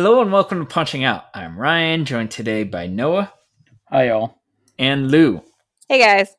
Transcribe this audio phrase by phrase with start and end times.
[0.00, 1.24] Hello and welcome to Punching Out.
[1.34, 3.32] I'm Ryan, joined today by Noah.
[3.88, 4.38] Hi, y'all.
[4.78, 5.42] And Lou.
[5.88, 6.36] Hey, guys.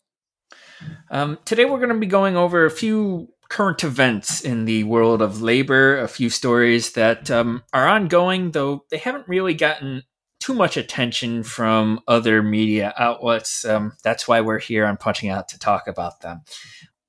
[1.12, 5.22] Um, today we're going to be going over a few current events in the world
[5.22, 10.04] of labor, a few stories that um, are ongoing, though they haven't really gotten
[10.40, 13.66] too much attention from other media outlets.
[13.66, 16.44] Um, that's why we're here on Punching Out to talk about them.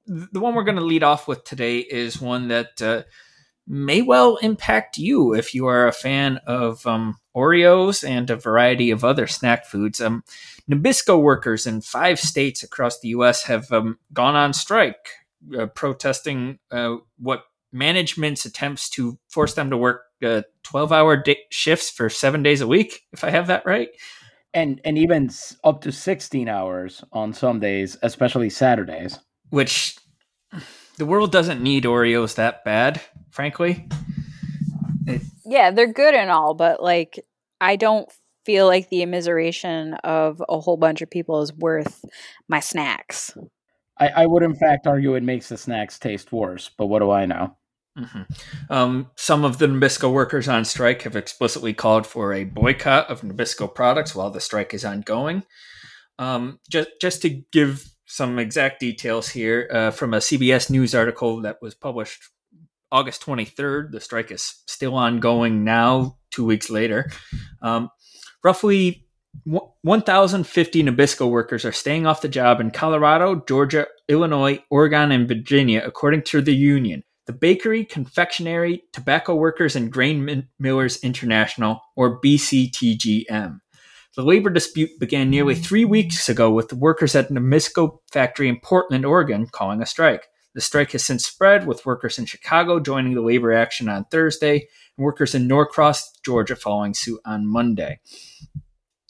[0.04, 3.02] The one we're going to lead off with today is one that uh,
[3.70, 8.90] may well impact you if you are a fan of um, Oreos and a variety
[8.90, 10.00] of other snack foods.
[10.00, 10.24] Um,
[10.68, 13.44] Nabisco workers in five states across the U.S.
[13.44, 15.10] have um, gone on strike,
[15.56, 21.90] uh, protesting uh, what management's attempts to force them to work uh, 12 hour shifts
[21.90, 23.90] for seven days a week, if I have that right.
[24.52, 25.30] And, and even
[25.62, 29.20] up to 16 hours on some days, especially Saturdays.
[29.50, 29.96] Which
[31.00, 33.88] the world doesn't need Oreos that bad, frankly.
[35.06, 37.18] It, yeah, they're good and all, but like
[37.58, 38.06] I don't
[38.44, 42.04] feel like the immiseration of a whole bunch of people is worth
[42.48, 43.34] my snacks.
[43.98, 47.10] I, I would, in fact, argue it makes the snacks taste worse, but what do
[47.10, 47.56] I know?
[47.98, 48.22] Mm-hmm.
[48.70, 53.22] Um, some of the Nabisco workers on strike have explicitly called for a boycott of
[53.22, 55.44] Nabisco products while the strike is ongoing.
[56.18, 61.42] Um, just, just to give some exact details here uh, from a CBS News article
[61.42, 62.24] that was published
[62.90, 63.92] August 23rd.
[63.92, 67.08] The strike is still ongoing now, two weeks later.
[67.62, 67.88] Um,
[68.42, 69.06] roughly
[69.44, 75.80] 1,050 Nabisco workers are staying off the job in Colorado, Georgia, Illinois, Oregon, and Virginia,
[75.84, 77.04] according to the union.
[77.26, 83.60] The Bakery, Confectionery, Tobacco Workers, and Grain Millers International, or BCTGM.
[84.16, 85.64] The labor dispute began nearly mm.
[85.64, 90.26] three weeks ago with the workers at Nabisco factory in Portland, Oregon, calling a strike.
[90.52, 94.66] The strike has since spread, with workers in Chicago joining the labor action on Thursday
[94.96, 98.00] and workers in Norcross, Georgia following suit on Monday.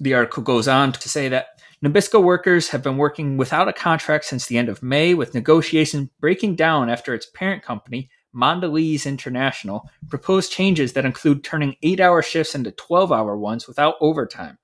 [0.01, 1.47] The article goes on to say that
[1.83, 6.11] Nabisco workers have been working without a contract since the end of May, with negotiations
[6.21, 12.21] breaking down after its parent company, Mondelez International, proposed changes that include turning eight hour
[12.21, 14.59] shifts into 12 hour ones without overtime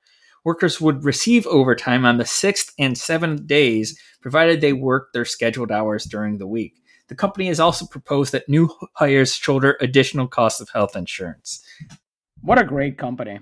[0.47, 5.73] workers would receive overtime on the sixth and seventh days, provided they worked their scheduled
[5.73, 6.81] hours during the week.
[7.09, 11.65] The company has also proposed that new hires shoulder additional costs of health insurance.
[12.43, 13.41] What a great company.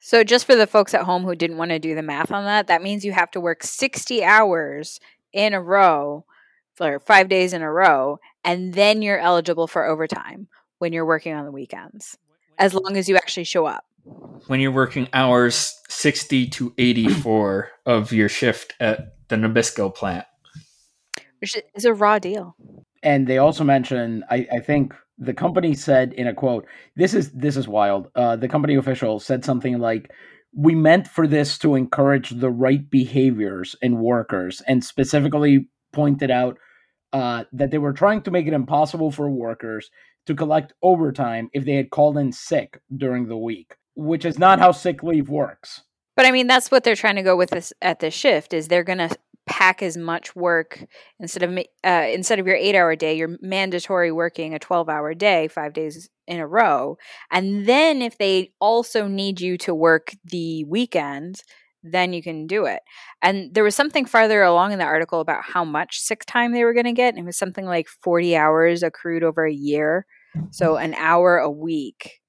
[0.00, 2.44] So, just for the folks at home who didn't want to do the math on
[2.44, 5.00] that, that means you have to work 60 hours
[5.32, 6.26] in a row
[6.74, 11.32] for five days in a row, and then you're eligible for overtime when you're working
[11.32, 12.18] on the weekends,
[12.58, 13.86] as long as you actually show up
[14.46, 20.26] when you're working hours 60 to 84 of your shift at the Nabisco plant.
[21.40, 22.56] Which is a raw deal.
[23.02, 27.32] And they also mentioned, I, I think the company said in a quote, this is
[27.32, 28.08] this is wild.
[28.14, 30.10] Uh, the company official said something like,
[30.54, 36.58] we meant for this to encourage the right behaviors in workers and specifically pointed out
[37.12, 39.90] uh, that they were trying to make it impossible for workers
[40.26, 44.58] to collect overtime if they had called in sick during the week which is not
[44.58, 45.82] how sick leave works.
[46.16, 48.68] But I mean, that's what they're trying to go with this at this shift is
[48.68, 49.16] they're going to
[49.46, 50.84] pack as much work
[51.18, 55.14] instead of uh, instead of your eight hour day, you're mandatory working a twelve hour
[55.14, 56.96] day, five days in a row,
[57.30, 61.42] and then if they also need you to work the weekend,
[61.82, 62.82] then you can do it.
[63.20, 66.64] And there was something farther along in the article about how much sick time they
[66.64, 67.14] were going to get.
[67.14, 70.06] And it was something like forty hours accrued over a year,
[70.50, 72.21] so an hour a week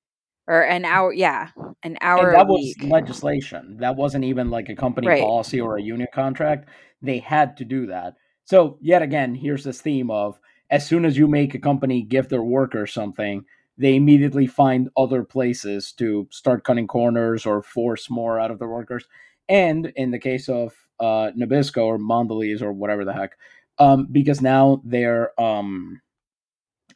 [0.48, 1.50] or an hour yeah
[1.84, 3.78] an hour and that was legislation.
[3.80, 5.22] That wasn't even like a company right.
[5.22, 6.70] policy or a union contract.
[7.02, 8.16] They had to do that.
[8.46, 12.30] So yet again here's this theme of as soon as you make a company give
[12.30, 13.46] their workers something
[13.78, 18.68] they immediately find other places to start cutting corners or force more out of their
[18.68, 19.06] workers.
[19.50, 23.32] And in the case of uh, nabisco or mondelez or whatever the heck
[23.80, 26.02] um, because now they're um,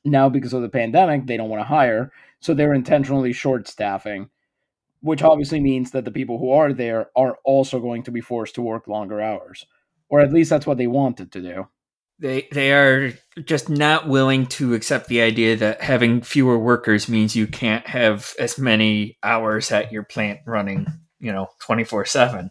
[0.05, 4.29] now because of the pandemic they don't want to hire so they're intentionally short staffing,
[5.01, 8.55] which obviously means that the people who are there are also going to be forced
[8.55, 9.65] to work longer hours.
[10.09, 11.67] Or at least that's what they wanted to do.
[12.19, 13.13] they they are
[13.45, 18.33] just not willing to accept the idea that having fewer workers means you can't have
[18.39, 20.87] as many hours at your plant running,
[21.19, 22.49] you know, twenty four seven.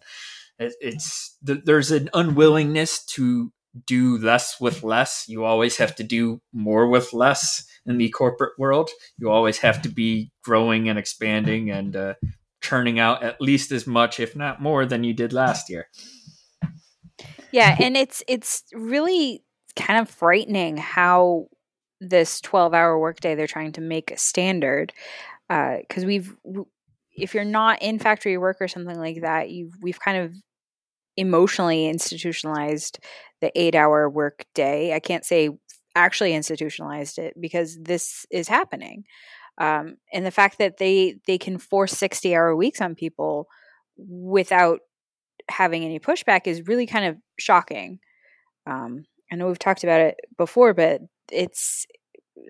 [0.58, 3.52] It's there's an unwillingness to
[3.86, 5.24] do less with less.
[5.28, 8.90] You always have to do more with less in the corporate world.
[9.18, 12.14] You always have to be growing and expanding and uh,
[12.60, 15.86] churning out at least as much, if not more, than you did last year.
[17.52, 19.42] Yeah, and it's it's really
[19.76, 21.46] kind of frightening how
[22.00, 24.92] this 12 hour workday they're trying to make a standard
[25.48, 26.36] because uh, we've
[27.16, 30.34] if you're not in factory work or something like that you we've kind of
[31.16, 32.98] emotionally institutionalized
[33.40, 35.48] the eight hour work day i can't say
[35.96, 39.04] actually institutionalized it because this is happening
[39.58, 43.48] um, and the fact that they they can force 60 hour weeks on people
[43.96, 44.80] without
[45.48, 47.98] having any pushback is really kind of shocking
[48.66, 51.00] um, I know we've talked about it before, but
[51.32, 51.86] it's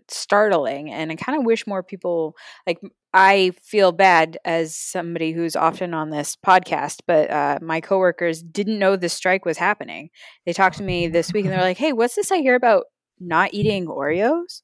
[0.09, 2.35] startling and I kind of wish more people
[2.67, 2.79] like
[3.15, 8.79] I feel bad as somebody who's often on this podcast, but uh, my coworkers didn't
[8.79, 10.11] know this strike was happening.
[10.45, 12.85] They talked to me this week and they're like, "Hey, what's this I hear about
[13.21, 14.63] not eating Oreos?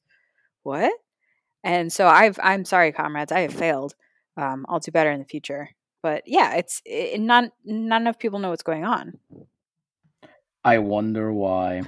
[0.63, 0.93] What?"
[1.63, 3.95] And so I've I'm sorry, comrades, I have failed.
[4.35, 5.69] Um, I'll do better in the future.
[6.01, 9.19] But yeah, it's it, not not enough people know what's going on.
[10.63, 11.83] I wonder why.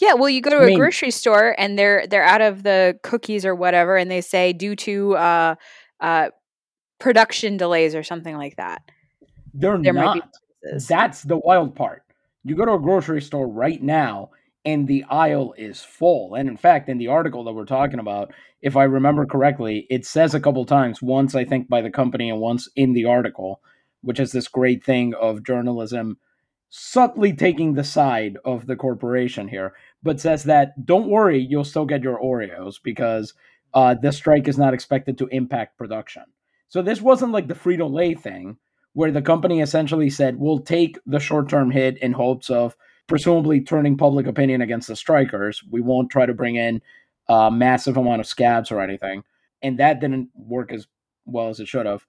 [0.00, 2.62] Yeah, well, you go to I a mean, grocery store and they're they're out of
[2.62, 5.54] the cookies or whatever, and they say due to uh,
[6.00, 6.30] uh,
[6.98, 8.82] production delays or something like that.
[9.54, 10.28] They're there not.
[10.88, 12.02] That's the wild part.
[12.44, 14.30] You go to a grocery store right now,
[14.64, 16.34] and the aisle is full.
[16.34, 20.04] And in fact, in the article that we're talking about, if I remember correctly, it
[20.04, 23.60] says a couple times, once I think by the company and once in the article,
[24.02, 26.18] which is this great thing of journalism
[26.68, 29.72] subtly taking the side of the corporation here,
[30.02, 33.34] but says that don't worry, you'll still get your Oreos because
[33.74, 36.22] uh, the strike is not expected to impact production.
[36.68, 38.56] So this wasn't like the Frito Lay thing,
[38.92, 42.76] where the company essentially said we'll take the short term hit in hopes of
[43.10, 45.64] presumably turning public opinion against the strikers.
[45.68, 46.80] We won't try to bring in
[47.28, 49.24] a massive amount of scabs or anything,
[49.60, 50.86] and that didn't work as
[51.26, 52.06] well as it should have.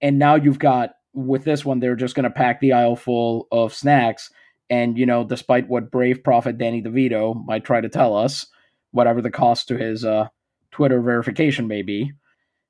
[0.00, 3.48] And now you've got with this one, they're just going to pack the aisle full
[3.50, 4.30] of snacks.
[4.70, 8.46] And, you know, despite what brave prophet Danny DeVito might try to tell us,
[8.92, 10.28] whatever the cost to his uh,
[10.70, 12.12] Twitter verification may be,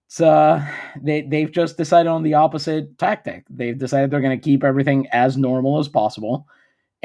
[0.06, 0.67] it's, uh,
[1.02, 3.44] they, they've just decided on the opposite tactic.
[3.50, 6.46] They've decided they're going to keep everything as normal as possible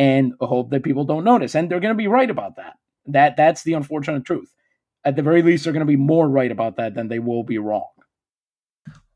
[0.01, 1.53] and hope that people don't notice.
[1.53, 2.74] And they're going to be right about that.
[3.06, 4.51] That That's the unfortunate truth.
[5.06, 7.44] At the very least, they're going to be more right about that than they will
[7.44, 7.89] be wrong.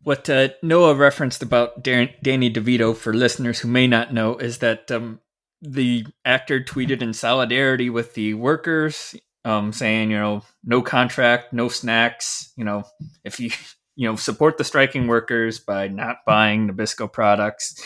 [0.04, 4.60] What uh, Noah referenced about Dan- Danny DeVito, for listeners who may not know, is
[4.60, 5.22] that um,
[5.60, 11.68] the actor tweeted in solidarity with the workers, um, saying, you know, no contract, no
[11.68, 12.54] snacks.
[12.56, 12.84] You know,
[13.24, 13.50] if you
[13.96, 17.84] you know support the striking workers by not buying Nabisco products,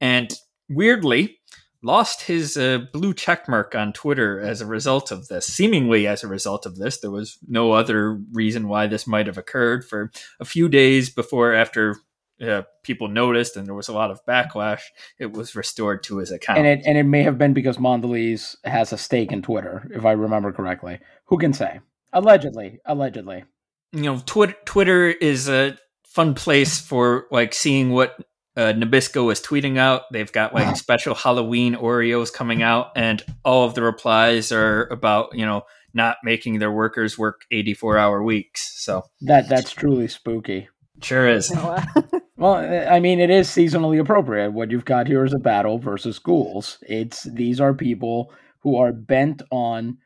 [0.00, 0.32] and
[0.68, 1.39] weirdly,
[1.82, 5.46] lost his uh, blue check mark on Twitter as a result of this.
[5.46, 9.38] Seemingly, as a result of this, there was no other reason why this might have
[9.38, 9.84] occurred.
[9.84, 11.96] For a few days before, after
[12.40, 14.82] uh, people noticed and there was a lot of backlash,
[15.18, 16.58] it was restored to his account.
[16.58, 20.04] And it and it may have been because Mondelez has a stake in Twitter, if
[20.04, 20.98] I remember correctly.
[21.26, 21.80] Who can say?
[22.12, 23.44] Allegedly, allegedly.
[23.92, 28.16] You know, Twitter Twitter is a fun place for like seeing what
[28.60, 30.02] uh, Nabisco is tweeting out.
[30.12, 35.34] They've got like special Halloween Oreos coming out, and all of the replies are about
[35.34, 35.62] you know
[35.94, 38.72] not making their workers work 84 hour weeks.
[38.84, 40.68] So that that's truly spooky.
[41.02, 41.50] Sure is.
[42.36, 42.56] well,
[42.92, 44.52] I mean, it is seasonally appropriate.
[44.52, 46.76] What you've got here is a battle versus ghouls.
[46.82, 49.96] It's these are people who are bent on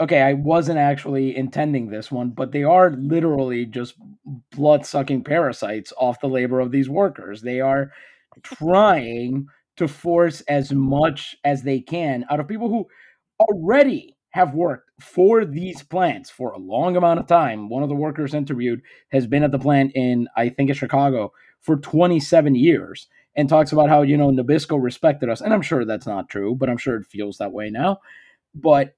[0.00, 3.94] okay, I wasn't actually intending this one, but they are literally just
[4.52, 7.42] blood sucking parasites off the labor of these workers.
[7.42, 7.92] They are
[8.42, 9.46] trying
[9.76, 12.86] to force as much as they can out of people who
[13.40, 17.68] already have worked for these plants for a long amount of time.
[17.68, 18.80] One of the workers interviewed
[19.12, 23.70] has been at the plant in, I think, in Chicago for 27 years and talks
[23.72, 25.40] about how, you know, Nabisco respected us.
[25.40, 28.00] And I'm sure that's not true, but I'm sure it feels that way now.
[28.54, 28.94] But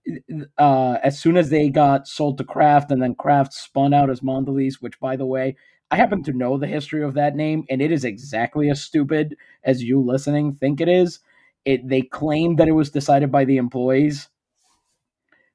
[0.58, 4.20] uh, as soon as they got sold to Kraft and then Kraft spun out as
[4.20, 5.56] Mondelez, which, by the way,
[5.90, 9.36] I happen to know the history of that name, and it is exactly as stupid
[9.64, 11.20] as you listening think it is.
[11.64, 14.28] It they claimed that it was decided by the employees.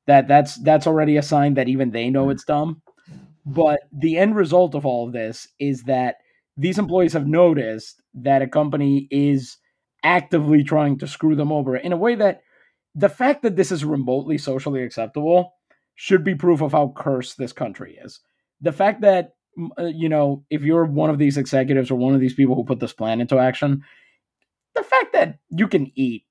[0.08, 2.81] That that's that's already a sign that even they know it's dumb.
[3.46, 6.17] But the end result of all of this is that
[6.58, 9.58] these employees have noticed that a company is
[10.03, 12.41] actively trying to screw them over in a way that
[12.95, 15.53] the fact that this is remotely socially acceptable
[15.95, 18.19] should be proof of how cursed this country is.
[18.62, 19.33] The fact that
[19.77, 22.63] uh, you know, if you're one of these executives or one of these people who
[22.63, 23.83] put this plan into action,
[24.75, 26.24] the fact that you can eat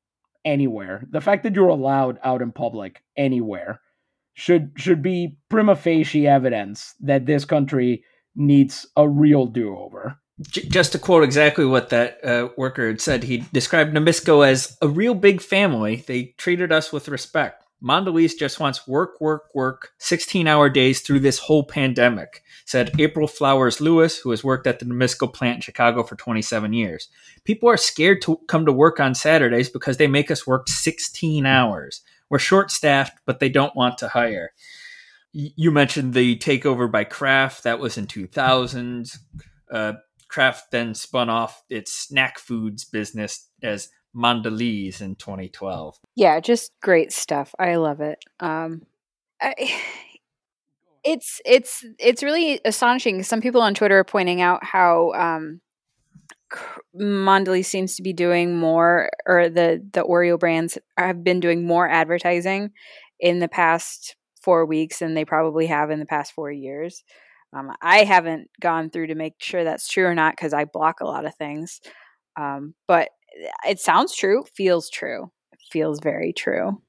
[0.45, 3.81] anywhere, the fact that you're allowed out in public anywhere,
[4.35, 10.20] should should be prima facie evidence that this country needs a real do-over.
[10.43, 14.89] Just to quote exactly what that uh, worker had said, he described Nabisco as a
[14.89, 15.97] real big family.
[16.07, 17.65] They treated us with respect.
[17.83, 23.27] Mondelez just wants work, work, work, 16 hour days through this whole pandemic, said April
[23.27, 27.09] Flowers Lewis, who has worked at the Nabisco plant in Chicago for 27 years.
[27.45, 31.47] People are scared to come to work on Saturdays because they make us work 16
[31.47, 32.03] hours.
[32.29, 34.53] We're short staffed, but they don't want to hire.
[35.33, 37.63] You mentioned the takeover by Kraft.
[37.65, 39.11] That was in 2000.
[39.71, 39.93] Uh,
[40.31, 45.99] Kraft then spun off its snack foods business as Mondelez in 2012.
[46.15, 47.53] Yeah, just great stuff.
[47.59, 48.25] I love it.
[48.39, 48.83] Um,
[49.43, 49.55] I,
[51.05, 53.23] it's it's it's really astonishing.
[53.25, 55.61] Some people on Twitter are pointing out how um,
[56.95, 61.89] Mondelez seems to be doing more, or the the Oreo brands have been doing more
[61.89, 62.71] advertising
[63.19, 67.03] in the past four weeks than they probably have in the past four years.
[67.53, 71.01] Um, I haven't gone through to make sure that's true or not because I block
[71.01, 71.81] a lot of things.
[72.39, 73.11] Um, but
[73.67, 75.31] it sounds true, feels true,
[75.71, 76.81] feels very true.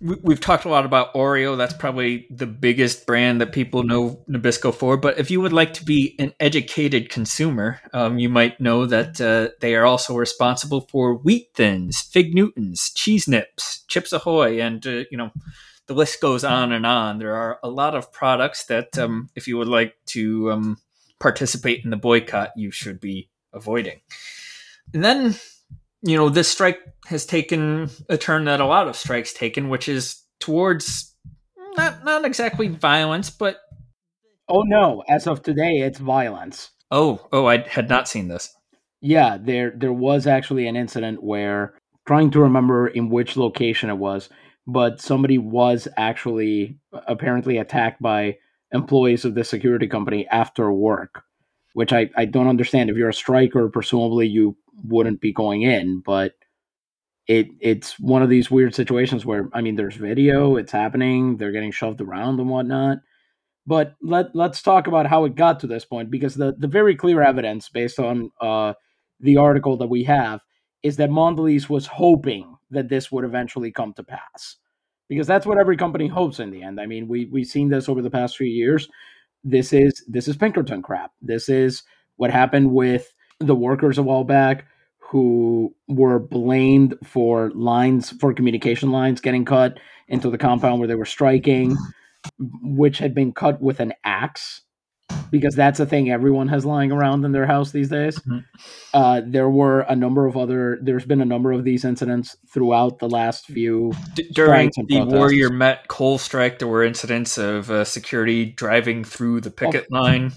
[0.00, 1.56] We've talked a lot about Oreo.
[1.56, 4.96] That's probably the biggest brand that people know Nabisco for.
[4.96, 9.20] But if you would like to be an educated consumer, um, you might know that
[9.20, 14.84] uh, they are also responsible for Wheat Thins, Fig Newtons, Cheese Nips, Chips Ahoy, and
[14.86, 15.30] uh, you know
[15.86, 17.18] the list goes on and on.
[17.18, 20.78] There are a lot of products that, um, if you would like to um,
[21.18, 24.00] participate in the boycott, you should be avoiding.
[24.94, 25.36] And then
[26.02, 29.88] you know, this strike has taken a turn that a lot of strikes taken, which
[29.88, 31.14] is towards
[31.76, 33.60] not not exactly violence, but
[34.48, 36.70] oh no, as of today, it's violence.
[36.90, 38.54] Oh, oh, I had not seen this.
[39.00, 41.74] Yeah, there there was actually an incident where
[42.06, 44.28] trying to remember in which location it was,
[44.66, 48.36] but somebody was actually apparently attacked by
[48.72, 51.24] employees of the security company after work,
[51.74, 52.90] which I, I don't understand.
[52.90, 56.32] If you're a striker, presumably you wouldn't be going in, but
[57.26, 61.52] it it's one of these weird situations where I mean there's video, it's happening, they're
[61.52, 62.98] getting shoved around and whatnot.
[63.66, 66.96] But let let's talk about how it got to this point because the the very
[66.96, 68.74] clear evidence based on uh,
[69.20, 70.40] the article that we have
[70.82, 74.56] is that Mondelez was hoping that this would eventually come to pass
[75.08, 76.80] because that's what every company hopes in the end.
[76.80, 78.88] I mean, we we've seen this over the past few years.
[79.44, 81.12] This is this is Pinkerton crap.
[81.20, 81.82] This is
[82.16, 84.66] what happened with the workers a while back
[84.98, 90.94] who were blamed for lines for communication lines getting cut into the compound where they
[90.94, 92.76] were striking, mm-hmm.
[92.76, 94.62] which had been cut with an axe
[95.32, 98.20] because that's a thing everyone has lying around in their house these days.
[98.20, 98.38] Mm-hmm.
[98.94, 100.78] Uh, there were a number of other.
[100.80, 103.92] There's been a number of these incidents throughout the last few.
[104.14, 105.12] D- during the protests.
[105.12, 109.98] Warrior Met coal strike, there were incidents of uh, security driving through the picket oh,
[109.98, 110.32] line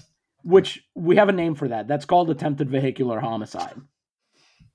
[0.46, 1.88] which we have a name for that.
[1.88, 3.74] That's called attempted vehicular homicide.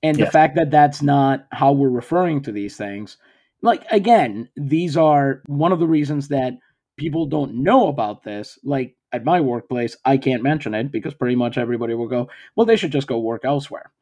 [0.02, 3.16] And the fact that that's not how we're referring to these things,
[3.62, 6.54] like again, these are one of the reasons that
[6.98, 8.58] people don't know about this.
[8.62, 12.66] Like at my workplace, I can't mention it because pretty much everybody will go, well,
[12.66, 13.92] they should just go work elsewhere.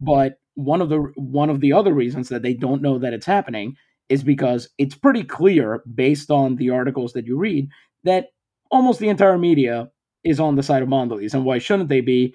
[0.00, 3.26] But one of the one of the other reasons that they don't know that it's
[3.26, 3.76] happening
[4.08, 7.68] is because it's pretty clear based on the articles that you read
[8.04, 8.28] that
[8.70, 9.90] almost the entire media
[10.24, 11.34] is on the side of Mondelez.
[11.34, 12.34] And why shouldn't they be?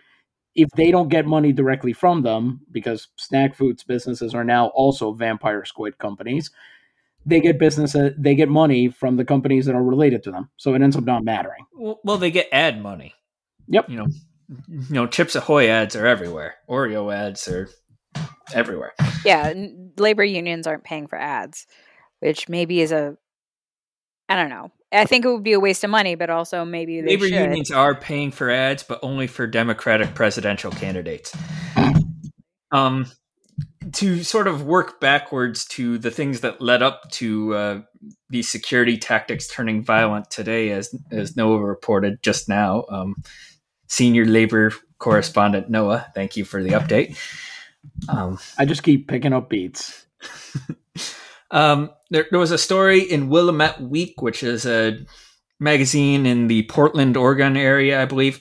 [0.53, 5.13] If they don't get money directly from them, because snack foods businesses are now also
[5.13, 6.51] vampire squid companies,
[7.25, 10.49] they get business, uh, they get money from the companies that are related to them.
[10.57, 11.65] So it ends up not mattering.
[11.73, 13.13] Well, they get ad money.
[13.67, 13.89] Yep.
[13.89, 14.07] You know,
[14.67, 16.55] you know, Chips Ahoy ads are everywhere.
[16.69, 17.69] Oreo ads are
[18.53, 18.93] everywhere.
[19.23, 19.53] Yeah,
[19.97, 21.67] labor unions aren't paying for ads,
[22.19, 23.15] which maybe is a
[24.27, 24.71] I don't know.
[24.93, 27.33] I think it would be a waste of money, but also maybe labor should.
[27.33, 31.35] unions are paying for ads, but only for Democratic presidential candidates.
[32.71, 33.05] um,
[33.93, 37.81] to sort of work backwards to the things that led up to uh,
[38.29, 42.85] these security tactics turning violent today, as as Noah reported just now.
[42.89, 43.15] Um,
[43.87, 47.17] senior labor correspondent Noah, thank you for the update.
[48.07, 50.05] Um, I just keep picking up beats.
[51.51, 55.05] Um, there, there, was a story in Willamette Week, which is a
[55.59, 58.37] magazine in the Portland, Oregon area, I believe,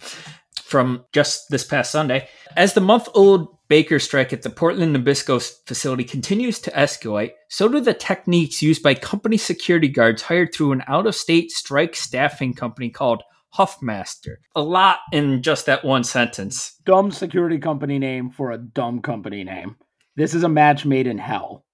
[0.63, 2.29] from just this past Sunday.
[2.57, 7.69] As the month old baker strike at the Portland Nabisco facility continues to escalate, so
[7.69, 11.95] do the techniques used by company security guards hired through an out of state strike
[11.95, 13.23] staffing company called
[13.57, 14.37] Huffmaster.
[14.57, 16.75] A lot in just that one sentence.
[16.85, 19.77] Dumb security company name for a dumb company name.
[20.17, 21.65] This is a match made in hell.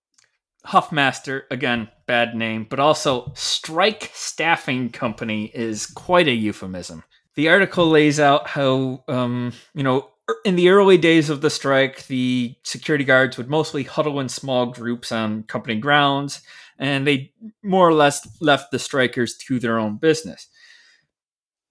[0.66, 7.04] Huffmaster, again, bad name, but also Strike Staffing Company is quite a euphemism.
[7.36, 10.10] The article lays out how, um, you know,
[10.44, 14.66] in the early days of the strike, the security guards would mostly huddle in small
[14.66, 16.40] groups on company grounds,
[16.78, 20.48] and they more or less left the strikers to their own business.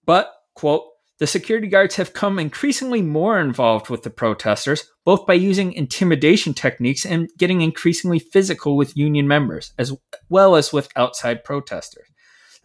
[0.06, 0.84] But, quote,
[1.18, 6.52] the security guards have come increasingly more involved with the protesters, both by using intimidation
[6.52, 9.94] techniques and getting increasingly physical with union members, as
[10.28, 12.06] well as with outside protesters.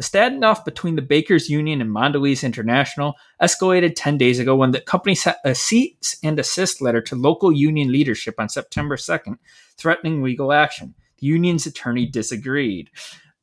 [0.01, 4.81] The standoff between the Bakers Union and Mondelez International escalated 10 days ago when the
[4.81, 9.37] company sent a cease and assist letter to local union leadership on September 2nd,
[9.77, 10.95] threatening legal action.
[11.19, 12.89] The union's attorney disagreed.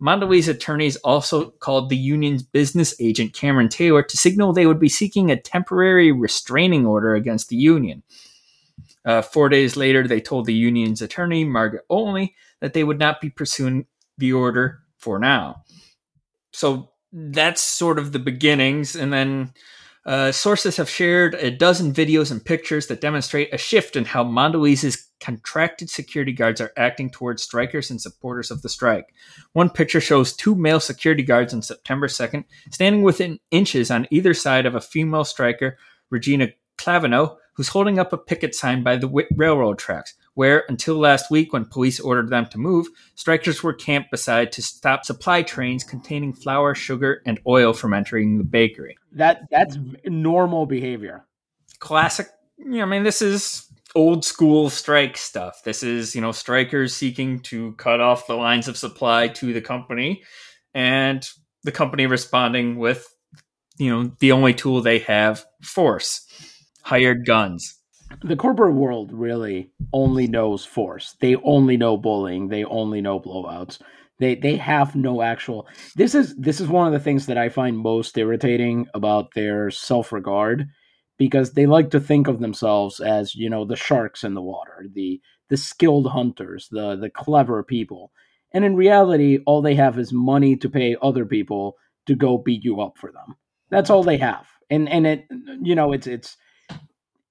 [0.02, 4.88] Mondelez attorneys also called the union's business agent, Cameron Taylor, to signal they would be
[4.88, 8.02] seeking a temporary restraining order against the union.
[9.04, 13.20] Uh, four days later, they told the union's attorney, Margaret Olney, that they would not
[13.20, 13.86] be pursuing
[14.16, 15.62] the order for now.
[16.52, 18.94] So that's sort of the beginnings.
[18.94, 19.52] And then
[20.04, 24.24] uh, sources have shared a dozen videos and pictures that demonstrate a shift in how
[24.24, 29.12] Mondelez's contracted security guards are acting towards strikers and supporters of the strike.
[29.52, 34.32] One picture shows two male security guards on September 2nd standing within inches on either
[34.32, 35.76] side of a female striker,
[36.10, 41.32] Regina Clavino, who's holding up a picket sign by the railroad tracks, where, until last
[41.32, 45.82] week when police ordered them to move, strikers were camped beside to stop supply trains
[45.82, 48.96] containing flour, sugar, and oil from entering the bakery.
[49.10, 51.26] That That's normal behavior.
[51.80, 52.28] Classic.
[52.56, 53.66] You know, I mean, this is
[53.96, 55.64] old school strike stuff.
[55.64, 59.60] This is, you know, strikers seeking to cut off the lines of supply to the
[59.60, 60.22] company
[60.72, 61.28] and
[61.64, 63.04] the company responding with,
[63.76, 66.28] you know, the only tool they have force,
[66.84, 67.77] hired guns.
[68.22, 71.16] The corporate world really only knows force.
[71.20, 72.48] They only know bullying.
[72.48, 73.78] They only know blowouts.
[74.18, 75.68] They they have no actual.
[75.94, 79.70] This is this is one of the things that I find most irritating about their
[79.70, 80.66] self regard
[81.18, 84.86] because they like to think of themselves as you know the sharks in the water
[84.94, 88.12] the the skilled hunters the the clever people
[88.54, 91.74] and in reality all they have is money to pay other people
[92.06, 93.36] to go beat you up for them
[93.70, 95.26] that's all they have and and it
[95.60, 96.36] you know it's it's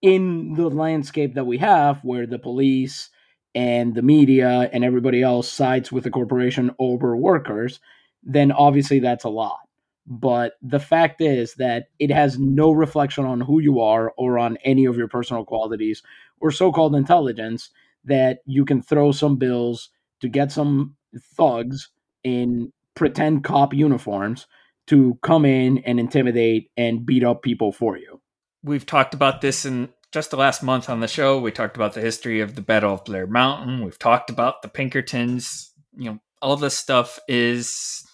[0.01, 3.09] in the landscape that we have where the police
[3.55, 7.79] and the media and everybody else sides with the corporation over workers
[8.23, 9.59] then obviously that's a lot
[10.05, 14.57] but the fact is that it has no reflection on who you are or on
[14.63, 16.01] any of your personal qualities
[16.39, 17.69] or so-called intelligence
[18.05, 19.89] that you can throw some bills
[20.21, 20.95] to get some
[21.35, 21.89] thugs
[22.23, 24.47] in pretend cop uniforms
[24.87, 28.21] to come in and intimidate and beat up people for you.
[28.67, 31.39] We've talked about this in just the last month on the show.
[31.39, 33.83] We talked about the history of the Battle of Blair Mountain.
[33.83, 35.71] We've talked about the Pinkertons.
[35.97, 38.05] You know, all this stuff is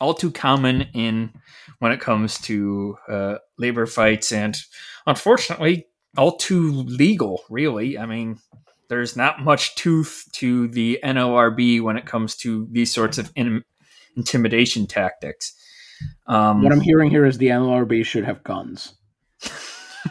[0.00, 1.32] all too common in
[1.78, 4.56] when it comes to uh, labor fights, and
[5.06, 5.86] unfortunately,
[6.16, 7.42] all too legal.
[7.48, 8.38] Really, I mean,
[8.88, 13.64] there's not much tooth to the NLRB when it comes to these sorts of in-
[14.16, 15.54] intimidation tactics.
[16.26, 18.94] Um, what I'm hearing here is the NLRB should have guns.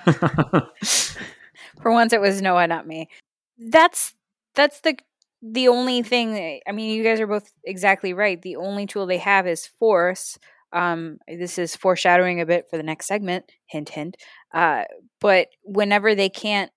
[1.81, 3.09] For once, it was Noah, not me.
[3.57, 4.13] That's
[4.55, 4.97] that's the
[5.43, 9.17] the only thing i mean you guys are both exactly right the only tool they
[9.17, 10.39] have is force
[10.71, 14.17] um, this is foreshadowing a bit for the next segment hint hint
[14.55, 14.83] uh,
[15.19, 16.71] but whenever they can't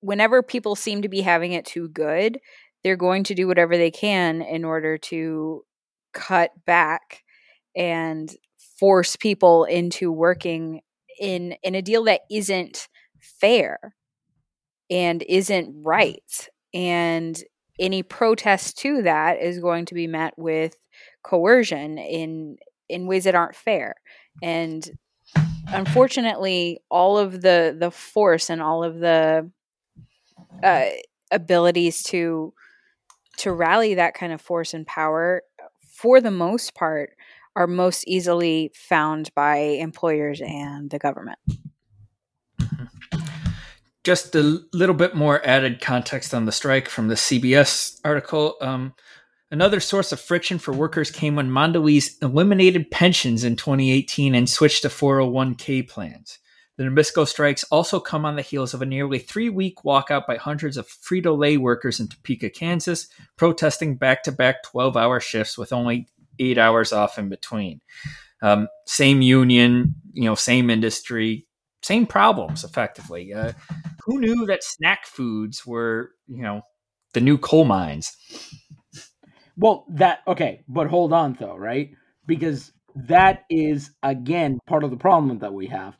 [0.00, 2.38] whenever people seem to be having it too good
[2.84, 5.62] they're going to do whatever they can in order to
[6.14, 7.22] cut back
[7.76, 8.34] and
[8.78, 10.80] force people into working
[11.20, 12.88] in in a deal that isn't
[13.20, 13.78] fair
[14.90, 17.42] and isn't right and
[17.78, 20.76] any protest to that is going to be met with
[21.22, 22.56] coercion in
[22.88, 23.94] in ways that aren't fair.
[24.42, 24.88] And
[25.68, 29.50] unfortunately all of the the force and all of the
[30.62, 30.86] uh,
[31.30, 32.52] abilities to
[33.36, 35.42] to rally that kind of force and power
[35.92, 37.10] for the most part
[37.58, 41.38] are most easily found by employers and the government
[44.08, 48.54] just a little bit more added context on the strike from the CBS article.
[48.62, 48.94] Um,
[49.50, 54.80] another source of friction for workers came when Mondelez eliminated pensions in 2018 and switched
[54.80, 56.38] to 401k plans.
[56.78, 60.36] The Nabisco strikes also come on the heels of a nearly three week walkout by
[60.36, 65.58] hundreds of Frito Lay workers in Topeka, Kansas, protesting back to back 12 hour shifts
[65.58, 66.08] with only
[66.38, 67.80] eight hours off in between.
[68.42, 71.46] Um, same union, you know, same industry,
[71.82, 73.34] same problems effectively.
[73.34, 73.52] Uh,
[74.04, 76.62] who knew that snack foods were, you know,
[77.14, 78.16] the new coal mines?
[79.56, 81.90] Well, that, okay, but hold on though, right?
[82.26, 85.96] Because that is, again, part of the problem that we have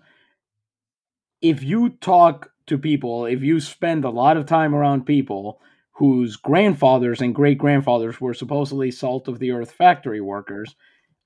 [1.41, 5.61] if you talk to people, if you spend a lot of time around people
[5.99, 10.77] whose grandfathers and great grandfathers were supposedly salt of the earth factory workers,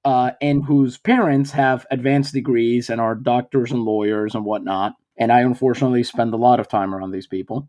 [0.06, 5.30] uh, and whose parents have advanced degrees and are doctors and lawyers and whatnot, and
[5.30, 7.68] I unfortunately spend a lot of time around these people.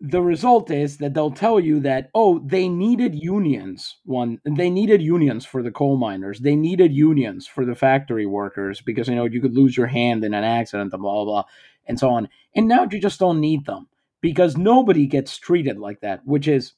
[0.00, 5.02] The result is that they'll tell you that oh they needed unions one they needed
[5.02, 6.38] unions for the coal miners.
[6.40, 10.24] They needed unions for the factory workers because you know you could lose your hand
[10.24, 11.44] in an accident and blah blah blah
[11.84, 12.28] and so on.
[12.54, 13.88] And now you just don't need them
[14.20, 16.74] because nobody gets treated like that which is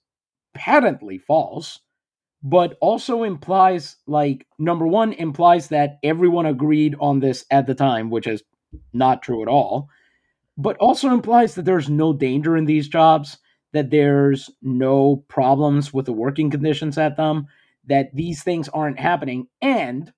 [0.55, 1.81] patently false
[2.43, 8.11] but also implies like number one implies that everyone agreed on this at the time
[8.11, 8.43] which is
[8.93, 9.89] not true at all
[10.61, 13.39] but also implies that there's no danger in these jobs,
[13.73, 17.47] that there's no problems with the working conditions at them,
[17.87, 20.13] that these things aren't happening, and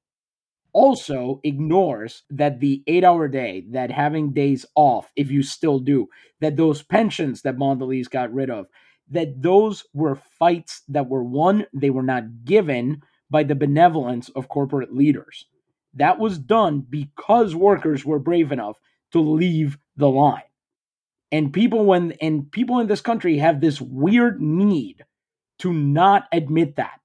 [0.72, 6.08] also ignores that the eight hour day, that having days off, if you still do,
[6.40, 8.66] that those pensions that Mondelez got rid of,
[9.10, 14.48] that those were fights that were won, they were not given by the benevolence of
[14.48, 15.46] corporate leaders.
[15.94, 18.78] That was done because workers were brave enough
[19.12, 20.42] to leave the line.
[21.30, 25.04] And people when and people in this country have this weird need
[25.60, 27.00] to not admit that.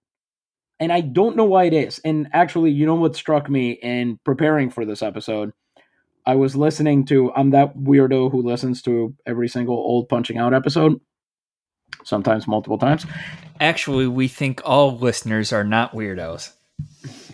[0.79, 1.99] And I don't know why it is.
[2.05, 5.51] And actually, you know what struck me in preparing for this episode?
[6.25, 10.53] I was listening to I'm that weirdo who listens to every single old punching out
[10.53, 10.99] episode,
[12.03, 13.05] sometimes multiple times.
[13.59, 16.51] Actually, we think all listeners are not weirdos.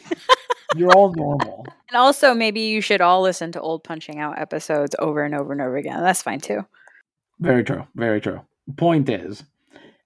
[0.75, 1.65] You're all normal.
[1.89, 5.51] And also, maybe you should all listen to old Punching Out episodes over and over
[5.53, 6.01] and over again.
[6.01, 6.65] That's fine too.
[7.39, 7.85] Very true.
[7.95, 8.41] Very true.
[8.77, 9.43] Point is,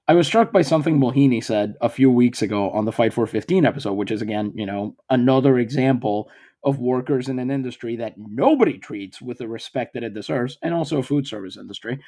[0.08, 3.28] I was struck by something Mohini said a few weeks ago on the Fight for
[3.28, 6.30] 15 episode, which is, again, you know, another example
[6.64, 10.74] of workers in an industry that nobody treats with the respect that it deserves, and
[10.74, 12.00] also a food service industry,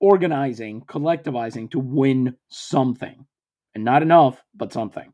[0.00, 3.26] organizing, collectivizing to win something.
[3.74, 5.12] And not enough, but something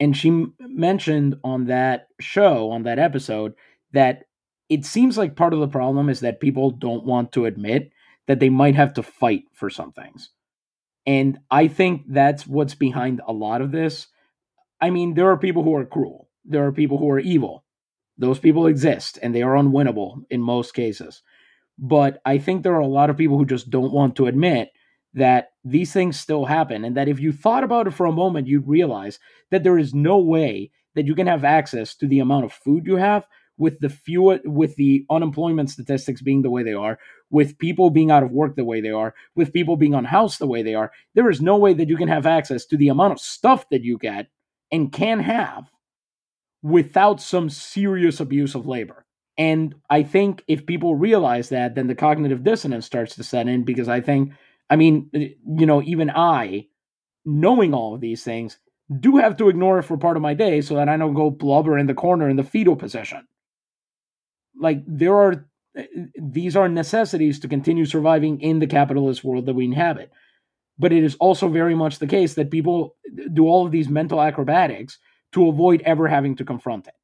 [0.00, 3.52] and she mentioned on that show on that episode
[3.92, 4.24] that
[4.68, 7.92] it seems like part of the problem is that people don't want to admit
[8.26, 10.30] that they might have to fight for some things
[11.06, 14.06] and i think that's what's behind a lot of this.
[14.80, 16.28] I mean there are people who are cruel.
[16.44, 17.64] There are people who are evil.
[18.18, 21.22] Those people exist and they are unwinnable in most cases.
[21.78, 24.70] But i think there are a lot of people who just don't want to admit
[25.14, 28.46] that these things still happen and that if you thought about it for a moment
[28.46, 29.18] you'd realize
[29.50, 32.86] that there is no way that you can have access to the amount of food
[32.86, 33.26] you have
[33.60, 36.98] with the few with the unemployment statistics being the way they are
[37.30, 40.46] with people being out of work the way they are with people being unhoused the
[40.46, 43.12] way they are there is no way that you can have access to the amount
[43.12, 44.26] of stuff that you get
[44.72, 45.70] and can have
[46.62, 49.04] without some serious abuse of labor
[49.38, 53.64] and i think if people realize that then the cognitive dissonance starts to set in
[53.64, 54.32] because i think
[54.70, 56.68] I mean, you know, even I,
[57.24, 58.58] knowing all of these things,
[59.00, 61.30] do have to ignore it for part of my day so that I don't go
[61.30, 63.26] blubber in the corner in the fetal position.
[64.58, 65.46] Like, there are,
[66.20, 70.10] these are necessities to continue surviving in the capitalist world that we inhabit.
[70.78, 72.96] But it is also very much the case that people
[73.32, 74.98] do all of these mental acrobatics
[75.32, 76.94] to avoid ever having to confront it.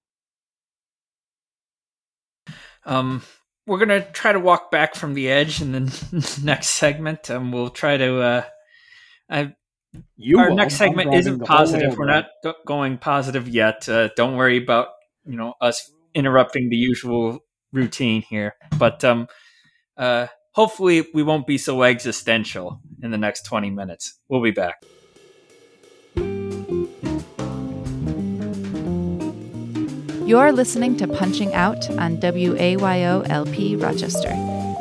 [2.85, 3.22] Um,
[3.66, 7.28] we're gonna try to walk back from the edge in the next segment.
[7.28, 8.20] and we'll try to.
[8.20, 8.44] Uh,
[9.28, 9.54] I,
[10.16, 11.96] you our next segment isn't positive.
[11.98, 13.88] We're not go- going positive yet.
[13.88, 14.88] Uh, don't worry about
[15.24, 18.55] you know us interrupting the usual routine here.
[18.79, 19.29] But um,
[19.96, 24.18] uh, hopefully, we won't be so existential in the next twenty minutes.
[24.29, 24.76] We'll be back.
[30.26, 34.33] You're listening to Punching Out on WAYOLP Rochester.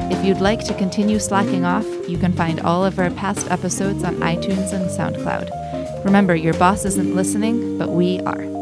[0.10, 4.04] If you'd like to continue slacking off, you can find all of our past episodes
[4.04, 6.04] on iTunes and SoundCloud.
[6.04, 8.55] Remember, your boss isn't listening, but we are.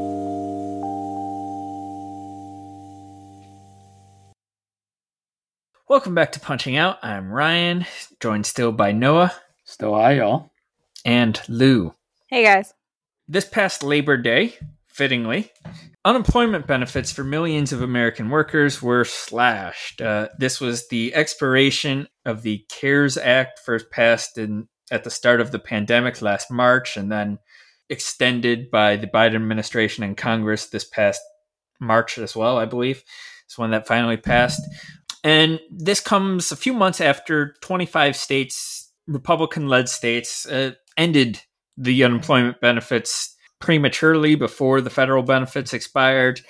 [5.94, 6.98] Welcome back to Punching Out.
[7.04, 7.86] I'm Ryan,
[8.20, 9.32] joined still by Noah.
[9.64, 10.50] Still hi, y'all.
[11.06, 11.94] And Lou.
[12.32, 12.74] Hey, guys.
[13.28, 14.56] This past Labor Day,
[14.88, 15.52] fittingly,
[16.04, 20.02] unemployment benefits for millions of American workers were slashed.
[20.02, 25.42] Uh, this was the expiration of the CARES Act, first passed in at the start
[25.42, 27.38] of the pandemic last March, and then
[27.92, 31.22] extended by the Biden administration and Congress this past
[31.80, 33.04] March as well, I believe.
[33.46, 34.62] It's one that finally passed.
[35.24, 41.42] And this comes a few months after 25 states, Republican led states, uh, ended
[41.78, 46.42] the unemployment benefits prematurely before the federal benefits expired.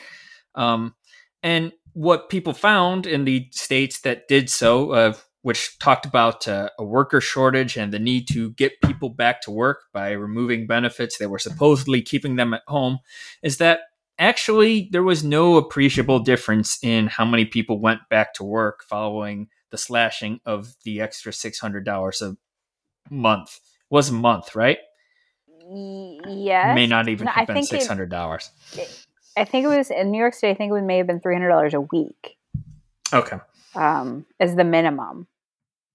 [0.55, 0.95] Um,
[1.43, 6.69] and what people found in the states that did so, uh, which talked about uh,
[6.79, 11.17] a worker shortage and the need to get people back to work by removing benefits
[11.19, 12.97] that were supposedly keeping them at home,
[13.43, 13.81] is that
[14.23, 19.47] actually there was no appreciable difference in how many people went back to work following
[19.71, 22.37] the slashing of the extra $600 a
[23.13, 23.55] month.
[23.55, 24.77] It was a month, right?
[25.69, 26.75] Yes.
[26.75, 28.49] May not even no, have I been $600.
[28.77, 29.05] It,
[29.35, 31.73] I think it was in New York State, I think it may have been $300
[31.73, 32.37] a week.
[33.11, 33.37] Okay.
[33.75, 35.27] Um, as the minimum.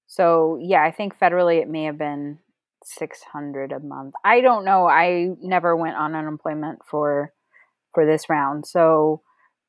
[0.06, 2.38] So, yeah, I think federally it may have been
[2.84, 4.14] 600 a month.
[4.24, 4.88] I don't know.
[4.88, 7.32] I never went on unemployment for
[7.94, 8.66] for this round.
[8.66, 9.22] So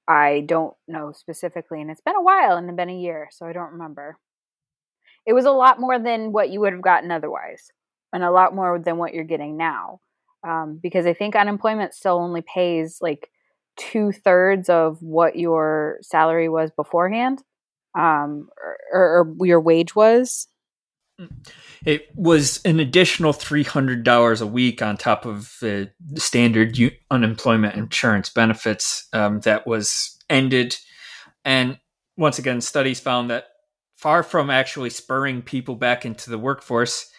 [0.08, 1.82] I don't know specifically.
[1.82, 4.17] And it's been a while and it's been a year, so I don't remember.
[5.25, 7.71] It was a lot more than what you would have gotten otherwise,
[8.12, 9.99] and a lot more than what you're getting now.
[10.47, 13.29] Um, because I think unemployment still only pays like
[13.77, 17.43] two thirds of what your salary was beforehand,
[17.97, 18.49] um,
[18.91, 20.47] or, or your wage was.
[21.86, 26.91] It was an additional three hundred dollars a week on top of the standard u-
[27.12, 30.75] unemployment insurance benefits um, that was ended,
[31.45, 31.79] and
[32.17, 33.45] once again, studies found that
[33.95, 37.10] far from actually spurring people back into the workforce,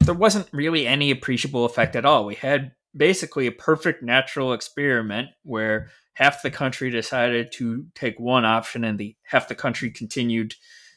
[0.00, 2.24] there wasn't really any appreciable effect at all.
[2.24, 8.44] We had basically a perfect natural experiment where half the country decided to take one
[8.44, 10.54] option and the half the country continued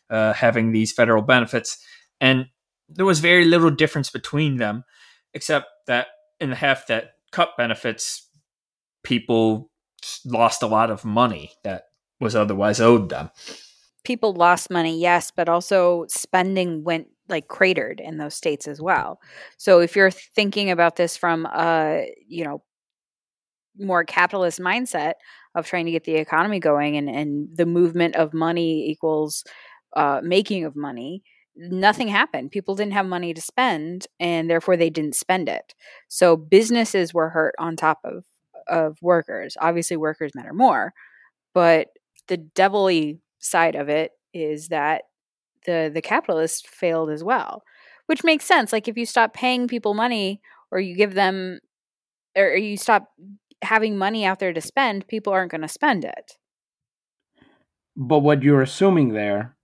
[0.09, 1.83] uh, having these federal benefits
[2.25, 2.47] and
[2.89, 4.83] there was very little difference between them,
[5.35, 6.07] except that
[6.39, 8.27] in the half that cut benefits,
[9.03, 9.69] people
[10.25, 11.83] lost a lot of money that
[12.19, 13.29] was otherwise owed them.
[14.03, 19.19] People lost money, yes, but also spending went like cratered in those states as well.
[19.57, 22.63] So if you're thinking about this from a, you know,
[23.77, 25.13] more capitalist mindset
[25.53, 29.43] of trying to get the economy going and, and the movement of money equals
[29.95, 31.23] uh, making of money,
[31.55, 32.51] nothing happened.
[32.51, 35.73] People didn't have money to spend, and therefore they didn't spend it.
[36.07, 38.25] So businesses were hurt on top of
[38.67, 39.55] of workers.
[39.61, 40.93] Obviously, workers matter more,
[41.53, 41.89] but
[42.27, 45.03] the devilly side of it is that
[45.65, 47.63] the the capitalists failed as well,
[48.07, 48.73] which makes sense.
[48.73, 50.41] Like if you stop paying people money,
[50.71, 51.59] or you give them,
[52.35, 53.07] or you stop
[53.61, 56.33] having money out there to spend, people aren't going to spend it.
[57.95, 59.54] But what you're assuming there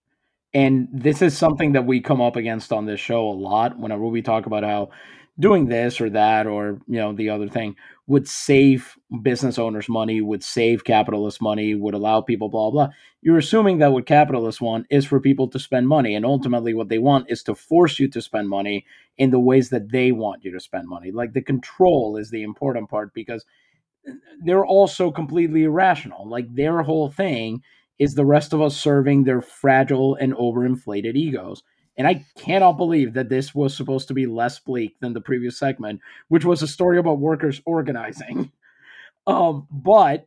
[0.53, 4.05] and this is something that we come up against on this show a lot whenever
[4.05, 4.89] we talk about how
[5.39, 7.75] doing this or that or you know the other thing
[8.07, 12.89] would save business owners money would save capitalists money would allow people blah blah
[13.21, 16.89] you're assuming that what capitalists want is for people to spend money and ultimately what
[16.89, 18.85] they want is to force you to spend money
[19.17, 21.11] in the ways that they want you to spend money.
[21.11, 23.45] Like the control is the important part because
[24.43, 26.27] they're also completely irrational.
[26.27, 27.61] Like their whole thing
[28.01, 31.61] is the rest of us serving their fragile and overinflated egos.
[31.95, 35.59] And I cannot believe that this was supposed to be less bleak than the previous
[35.59, 38.51] segment, which was a story about workers organizing.
[39.27, 40.25] Um, but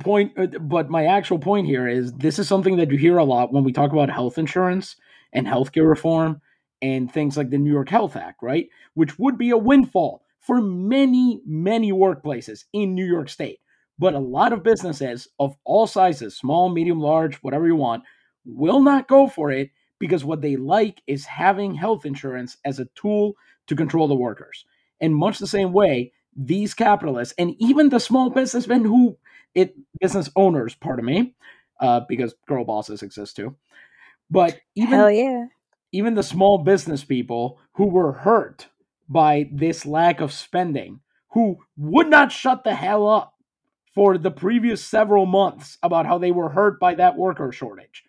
[0.00, 3.24] point uh, but my actual point here is this is something that you hear a
[3.24, 4.94] lot when we talk about health insurance
[5.32, 6.42] and healthcare reform
[6.82, 8.68] and things like the New York Health Act, right?
[8.92, 13.58] Which would be a windfall for many, many workplaces in New York State.
[14.02, 18.02] But a lot of businesses of all sizes, small, medium, large, whatever you want,
[18.44, 22.88] will not go for it because what they like is having health insurance as a
[22.96, 23.34] tool
[23.68, 24.64] to control the workers.
[24.98, 29.16] In much the same way, these capitalists and even the small businessmen who
[29.54, 31.36] it business owners, pardon me,
[31.80, 33.54] uh, because girl bosses exist too.
[34.28, 35.44] But even Hell yeah.
[35.92, 38.66] even the small business people who were hurt
[39.08, 41.02] by this lack of spending,
[41.34, 43.34] who would not shut the hell up
[43.94, 48.04] for the previous several months about how they were hurt by that worker shortage.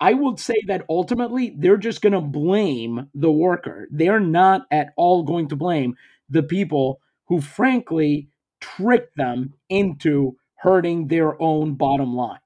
[0.00, 3.86] I would say that ultimately they're just going to blame the worker.
[3.90, 5.96] They're not at all going to blame
[6.28, 8.28] the people who, frankly,
[8.60, 12.40] tricked them into hurting their own bottom line.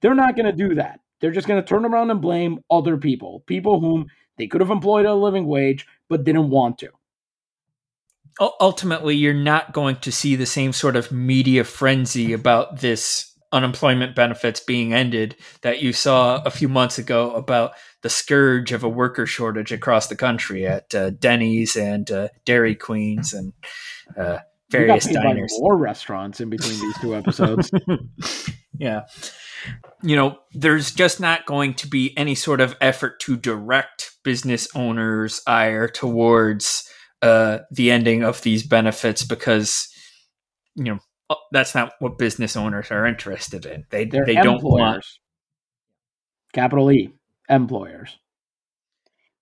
[0.00, 1.00] They're not going to do that.
[1.20, 4.70] They're just going to turn around and blame other people, people whom they could have
[4.70, 6.90] employed at a living wage but didn't want to.
[8.40, 14.14] Ultimately you're not going to see the same sort of media frenzy about this unemployment
[14.14, 17.72] benefits being ended that you saw a few months ago about
[18.02, 22.74] the scourge of a worker shortage across the country at uh, Denny's and uh, Dairy
[22.74, 23.52] Queens and
[24.16, 24.38] uh,
[24.70, 25.54] various diners.
[25.58, 27.70] More restaurants in between these two episodes.
[28.78, 29.02] yeah,
[30.02, 34.68] you know, there's just not going to be any sort of effort to direct business
[34.74, 36.85] owners' ire towards
[37.22, 39.88] uh, the ending of these benefits because
[40.74, 40.98] you know
[41.30, 43.84] uh, that's not what business owners are interested in.
[43.90, 45.04] They They're they don't want
[46.52, 47.12] capital E
[47.48, 48.18] employers.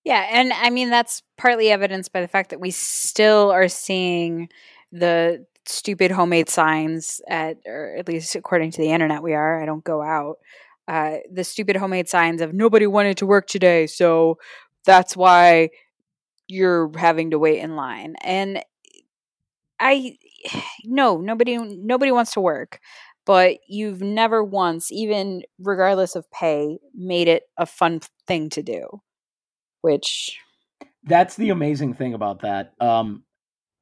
[0.05, 4.49] Yeah, and I mean that's partly evidenced by the fact that we still are seeing
[4.93, 9.63] the stupid homemade signs at or at least according to the internet we are.
[9.63, 10.37] I don't go out.
[10.87, 14.39] Uh, the stupid homemade signs of nobody wanted to work today, so
[14.85, 15.71] that's why
[16.49, 18.17] you're having to wait in line.
[18.23, 18.63] And
[19.81, 20.17] I
[20.85, 22.81] no, nobody nobody wants to work,
[23.27, 28.87] but you've never once, even regardless of pay, made it a fun thing to do.
[29.83, 30.39] Which
[31.05, 32.73] that's the amazing thing about that.
[32.81, 33.25] Um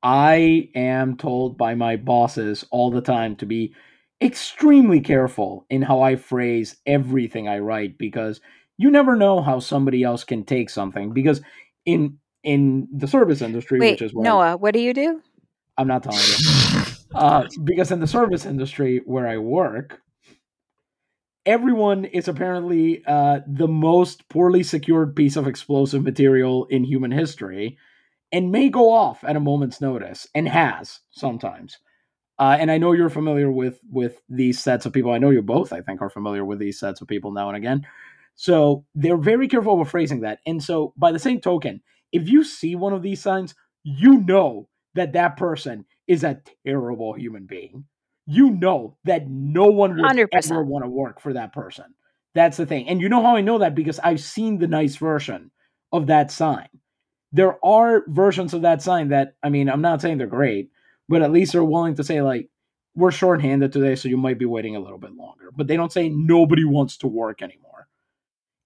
[0.03, 3.73] I am told by my bosses all the time to be
[4.21, 8.41] extremely careful in how I phrase everything I write because
[8.79, 11.41] you never know how somebody else can take something because
[11.85, 15.21] in in the service industry Wait, which is where Noah, what do you do?
[15.79, 16.83] I'm not telling you.
[17.15, 20.01] uh, because in the service industry where I work,
[21.47, 27.79] everyone is apparently uh, the most poorly secured piece of explosive material in human history
[28.31, 31.79] and may go off at a moment's notice and has sometimes.
[32.39, 35.13] Uh, and I know you're familiar with with these sets of people.
[35.13, 37.57] I know you both, I think, are familiar with these sets of people now and
[37.57, 37.87] again.
[38.35, 40.41] So they're very careful with phrasing that.
[40.47, 44.69] And so, by the same token, if you see one of these signs, you know
[44.95, 47.85] that that person is a terrible human being.
[48.27, 50.29] You know that no one would 100%.
[50.33, 51.87] ever want to work for that person.
[52.35, 52.89] That's the thing.
[52.89, 53.75] And you know how I know that?
[53.75, 55.51] Because I've seen the nice version
[55.91, 56.69] of that sign.
[57.33, 60.71] There are versions of that sign that, I mean, I'm not saying they're great,
[61.09, 62.49] but at least they're willing to say, like,
[62.95, 65.51] we're shorthanded today, so you might be waiting a little bit longer.
[65.57, 67.72] But they don't say nobody wants to work anymore.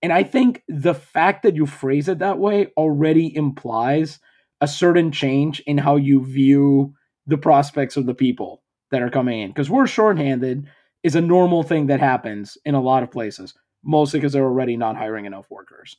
[0.07, 4.21] And I think the fact that you phrase it that way already implies
[4.61, 6.95] a certain change in how you view
[7.27, 9.51] the prospects of the people that are coming in.
[9.51, 10.69] Because we're shorthanded
[11.03, 14.77] is a normal thing that happens in a lot of places, mostly because they're already
[14.77, 15.97] not hiring enough workers.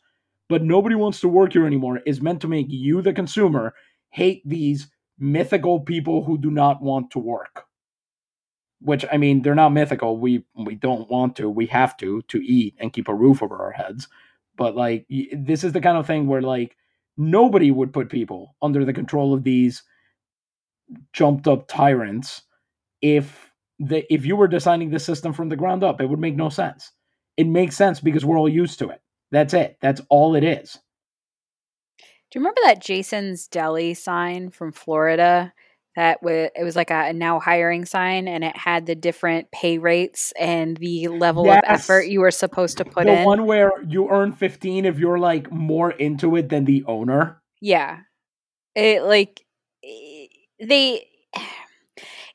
[0.47, 3.73] But nobody wants to work here anymore is meant to make you, the consumer,
[4.11, 4.87] hate these
[5.19, 7.66] mythical people who do not want to work.
[8.79, 10.17] Which I mean, they're not mythical.
[10.17, 11.49] We we don't want to.
[11.49, 14.07] We have to to eat and keep a roof over our heads.
[14.55, 16.75] But like, this is the kind of thing where like
[17.17, 19.83] nobody would put people under the control of these
[21.13, 22.43] jumped up tyrants
[23.01, 26.35] if the if you were designing the system from the ground up it would make
[26.35, 26.91] no sense
[27.35, 30.73] it makes sense because we're all used to it that's it that's all it is
[32.31, 35.53] do you remember that jason's deli sign from florida
[35.97, 39.79] that w- it was like a, now hiring sign and it had the different pay
[39.79, 41.63] rates and the level yes.
[41.63, 43.25] of effort you were supposed to put the in.
[43.25, 47.41] one where you earn 15 if you're like more into it than the owner.
[47.59, 48.01] Yeah.
[48.75, 49.43] It like
[49.83, 50.27] eh,
[50.63, 51.07] they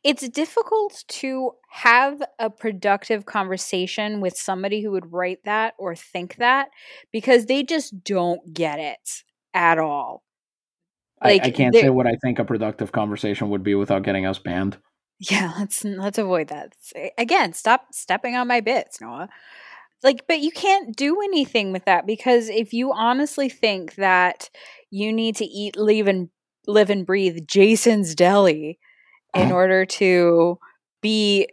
[0.02, 6.34] it's difficult to have a productive conversation with somebody who would write that or think
[6.36, 6.70] that
[7.12, 9.22] because they just don't get it
[9.54, 10.24] at all.
[11.24, 14.26] Like, I, I can't say what I think a productive conversation would be without getting
[14.26, 14.76] us banned.
[15.18, 16.74] Yeah, let's let's avoid that.
[16.96, 19.28] Eh, again, stop stepping on my bits, Noah.
[20.02, 24.50] Like, but you can't do anything with that because if you honestly think that
[24.90, 26.28] you need to eat, live, and
[26.66, 28.80] live and breathe Jason's Deli
[29.34, 29.54] in oh.
[29.54, 30.58] order to
[31.00, 31.48] be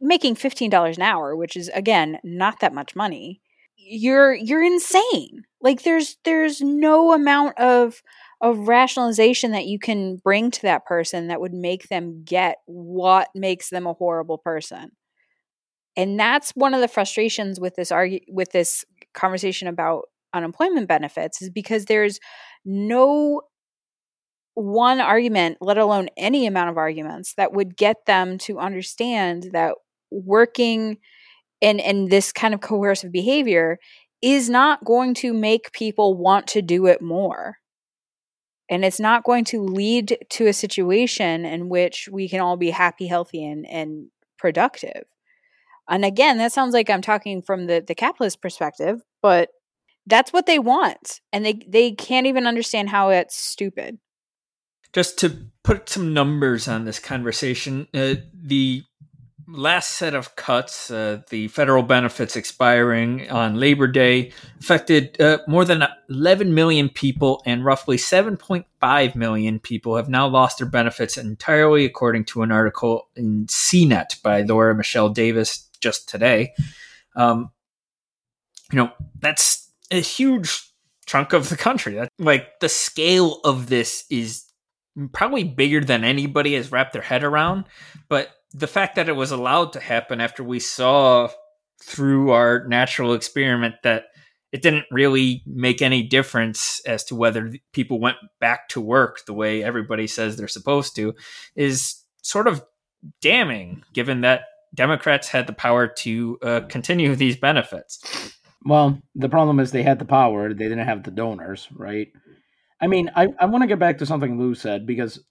[0.00, 3.40] making fifteen dollars an hour, which is again not that much money,
[3.76, 5.44] you're you're insane.
[5.60, 8.02] Like, there's there's no amount of
[8.42, 13.28] of rationalization that you can bring to that person that would make them get what
[13.34, 14.90] makes them a horrible person.
[15.96, 18.84] And that's one of the frustrations with this argue with this
[19.14, 22.18] conversation about unemployment benefits is because there's
[22.64, 23.42] no
[24.54, 29.74] one argument, let alone any amount of arguments that would get them to understand that
[30.10, 30.98] working
[31.60, 33.78] in in this kind of coercive behavior
[34.22, 37.56] is not going to make people want to do it more
[38.72, 42.70] and it's not going to lead to a situation in which we can all be
[42.70, 44.08] happy healthy and, and
[44.38, 45.04] productive.
[45.88, 49.50] And again that sounds like i'm talking from the, the capitalist perspective but
[50.06, 53.98] that's what they want and they, they can't even understand how it's stupid.
[54.92, 58.82] Just to put some numbers on this conversation, uh, the
[59.48, 65.64] last set of cuts, uh, the federal benefits expiring on Labor Day, affected uh, more
[65.64, 71.84] than 11 million people, and roughly 7.5 million people have now lost their benefits entirely,
[71.84, 76.52] according to an article in CNET by Laura Michelle Davis just today.
[77.16, 77.50] Um,
[78.70, 80.68] you know, that's a huge
[81.06, 81.94] chunk of the country.
[81.94, 84.44] That, like the scale of this is
[85.12, 87.64] probably bigger than anybody has wrapped their head around,
[88.08, 91.28] but the fact that it was allowed to happen after we saw
[91.82, 94.06] through our natural experiment that
[94.52, 99.32] it didn't really make any difference as to whether people went back to work the
[99.32, 101.14] way everybody says they're supposed to
[101.56, 102.64] is sort of
[103.20, 104.42] damning given that
[104.74, 108.36] democrats had the power to uh, continue these benefits.
[108.64, 112.08] Well the problem is they had the power they didn't have the donors right?
[112.80, 115.24] I mean i, I want to get back to something lou said because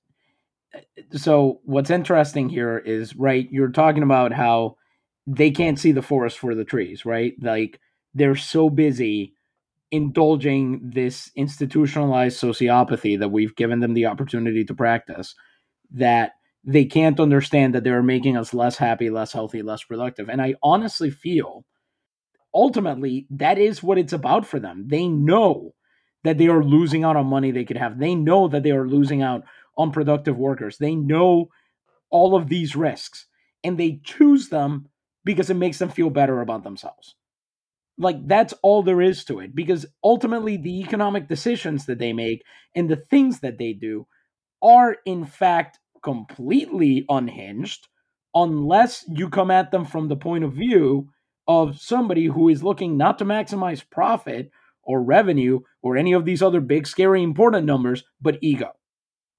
[1.13, 4.75] so what's interesting here is right you're talking about how
[5.27, 7.33] they can't see the forest for the trees right?
[7.41, 7.79] Like
[8.13, 9.33] they're so busy
[9.91, 15.35] indulging this institutionalized sociopathy that we've given them the opportunity to practice
[15.91, 16.31] that
[16.63, 20.29] they can't understand that they're making us less happy less healthy less productive.
[20.29, 21.65] And i honestly feel
[22.53, 24.85] ultimately that is what it's about for them.
[24.87, 25.73] They know
[26.23, 27.99] that they are losing out on money they could have.
[27.99, 29.43] They know that they are losing out
[29.77, 30.77] unproductive workers.
[30.77, 31.49] They know
[32.09, 33.25] all of these risks
[33.63, 34.87] and they choose them
[35.23, 37.15] because it makes them feel better about themselves.
[37.97, 42.43] Like that's all there is to it because ultimately the economic decisions that they make
[42.75, 44.07] and the things that they do
[44.61, 47.87] are in fact completely unhinged
[48.33, 51.09] unless you come at them from the point of view
[51.47, 54.49] of somebody who is looking not to maximize profit
[54.83, 58.71] or revenue or any of these other big scary important numbers but ego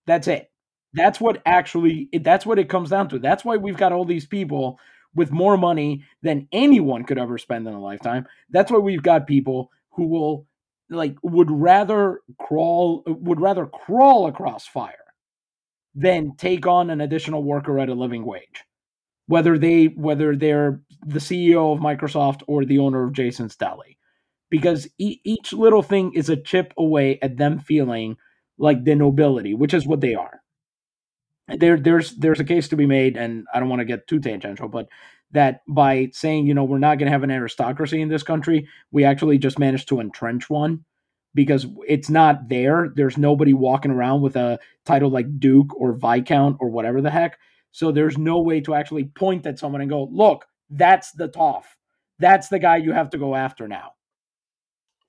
[0.07, 0.51] that's it.
[0.95, 3.19] That's what actually that's what it comes down to.
[3.19, 4.79] That's why we've got all these people
[5.15, 8.27] with more money than anyone could ever spend in a lifetime.
[8.51, 10.47] That's why we've got people who will
[10.91, 14.95] like would rather crawl would rather crawl across fire
[15.95, 18.65] than take on an additional worker at a living wage.
[19.27, 23.99] Whether they whether they're the CEO of Microsoft or the owner of Jason's Deli.
[24.51, 28.17] Because e- each little thing is a chip away at them feeling
[28.59, 30.41] like the nobility, which is what they are.
[31.49, 34.21] There, there's there's a case to be made, and I don't want to get too
[34.21, 34.89] tangential, but
[35.33, 38.69] that by saying you know we're not going to have an aristocracy in this country,
[38.91, 40.85] we actually just managed to entrench one
[41.35, 42.93] because it's not there.
[42.95, 47.39] There's nobody walking around with a title like Duke or Viscount or whatever the heck.
[47.73, 51.77] So there's no way to actually point at someone and go, look, that's the toff.
[52.19, 53.93] That's the guy you have to go after now.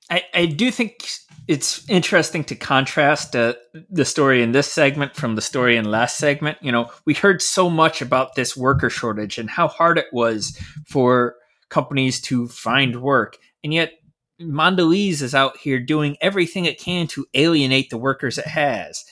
[0.10, 1.08] I, I do think
[1.47, 3.54] it's interesting to contrast uh,
[3.89, 6.58] the story in this segment from the story in last segment.
[6.62, 10.58] You know, we heard so much about this worker shortage and how hard it was
[10.88, 11.36] for
[11.70, 13.93] companies to find work, and yet
[14.41, 19.04] Mondelez is out here doing everything it can to alienate the workers it has.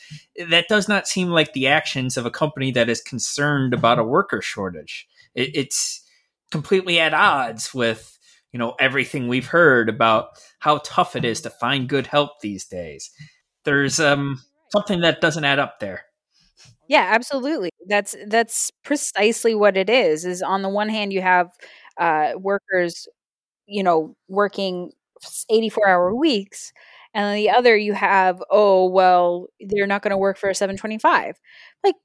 [0.49, 4.03] That does not seem like the actions of a company that is concerned about a
[4.03, 5.07] worker shortage.
[5.35, 6.03] It, it's
[6.49, 8.17] completely at odds with
[8.51, 10.29] you know everything we've heard about
[10.61, 13.11] how tough it is to find good help these days.
[13.65, 14.41] There's um
[14.71, 16.05] something that doesn't add up there.
[16.87, 17.71] Yeah, absolutely.
[17.87, 20.25] That's that's precisely what it is.
[20.25, 21.49] Is on the one hand you have
[21.97, 23.07] uh, workers,
[23.67, 24.91] you know, working
[25.49, 26.73] 84 hour weeks
[27.13, 30.55] and on the other you have oh well they're not going to work for a
[30.55, 31.37] 725
[31.83, 31.95] like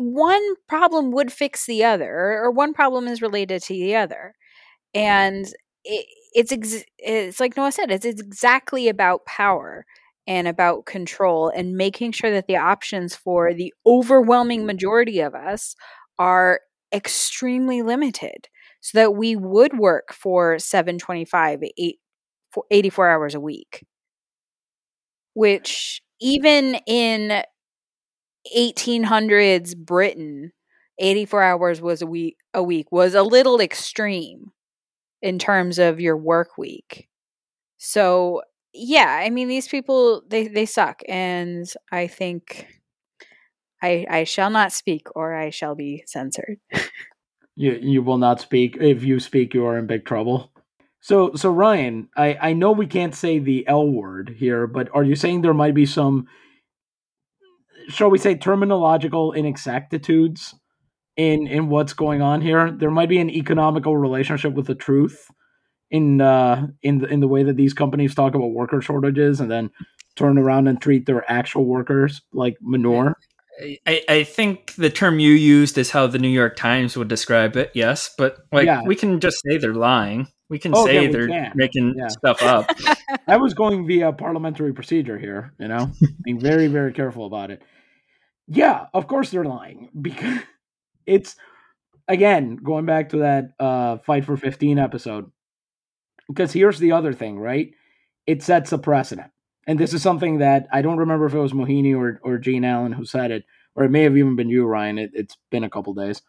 [0.00, 4.34] one problem would fix the other or one problem is related to the other
[4.94, 5.46] and
[5.84, 9.84] it, it's ex- it's like Noah said, it's, it's exactly about power
[10.26, 15.76] and about control and making sure that the options for the overwhelming majority of us
[16.18, 16.60] are
[16.92, 18.48] extremely limited
[18.80, 21.98] so that we would work for 725 8
[22.70, 23.84] 84 hours a week.
[25.34, 27.42] Which even in
[28.54, 30.52] 1800s britain
[30.98, 34.52] 84 hours was a week a week was a little extreme
[35.22, 37.08] in terms of your work week.
[37.78, 38.42] So,
[38.72, 42.66] yeah, I mean these people they they suck and I think
[43.82, 46.58] I I shall not speak or I shall be censored.
[47.56, 48.76] you you will not speak.
[48.80, 50.52] If you speak you are in big trouble.
[51.00, 55.04] So so Ryan, I I know we can't say the L word here, but are
[55.04, 56.26] you saying there might be some
[57.88, 60.54] shall we say terminological inexactitudes
[61.16, 62.70] in in what's going on here.
[62.70, 65.30] There might be an economical relationship with the truth
[65.90, 69.50] in uh in the in the way that these companies talk about worker shortages and
[69.50, 69.70] then
[70.16, 73.16] turn around and treat their actual workers like manure.
[73.86, 77.56] I, I think the term you used is how the New York Times would describe
[77.56, 77.70] it.
[77.74, 78.82] Yes, but like yeah.
[78.84, 80.28] we can just say they're lying.
[80.48, 81.52] We can oh, say yeah, they're can.
[81.54, 82.08] making yeah.
[82.08, 82.70] stuff up.
[83.26, 85.54] I was going via parliamentary procedure here.
[85.58, 85.90] You know,
[86.24, 87.62] being very very careful about it.
[88.46, 90.40] Yeah, of course they're lying because
[91.06, 91.36] it's
[92.08, 95.30] again going back to that uh, fight for fifteen episode.
[96.28, 97.72] Because here's the other thing, right?
[98.26, 99.30] It sets a precedent
[99.66, 102.64] and this is something that I don't remember if it was Mohini or or Gene
[102.64, 103.44] Allen who said it,
[103.74, 104.98] or it may have even been you, Ryan.
[104.98, 106.22] It, has been a couple days.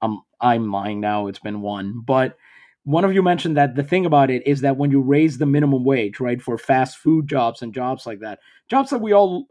[0.00, 1.26] I'm I'm lying now.
[1.26, 2.36] It's been one, but
[2.84, 5.44] one of you mentioned that the thing about it is that when you raise the
[5.44, 8.38] minimum wage, right, for fast food jobs and jobs like that,
[8.70, 9.46] jobs that we all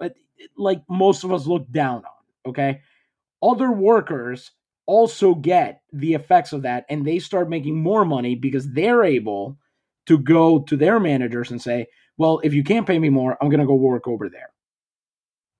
[0.58, 2.50] like, most of us look down on.
[2.50, 2.82] Okay,
[3.44, 4.52] other workers
[4.88, 9.58] also get the effects of that, and they start making more money because they're able
[10.08, 11.86] to go to their managers and say,
[12.18, 14.50] well, if you can't pay me more, I'm going to go work over there.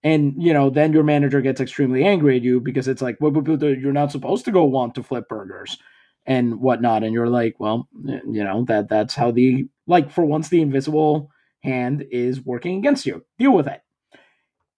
[0.04, 3.34] And, you know, then your manager gets extremely angry at you because it's like, well,
[3.36, 5.78] you're not supposed to go want to flip burgers
[6.26, 7.04] and whatnot.
[7.04, 11.30] And you're like, well, you know, that that's how the, like, for once the invisible
[11.64, 13.26] hand is working against you.
[13.38, 13.82] Deal with it.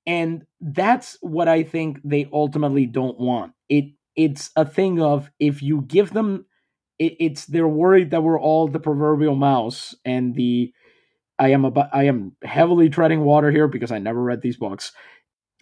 [0.07, 3.53] And that's what I think they ultimately don't want.
[3.67, 6.45] It it's a thing of if you give them
[6.99, 10.73] it, it's they're worried that we're all the proverbial mouse and the
[11.39, 14.91] I am about I am heavily treading water here because I never read these books.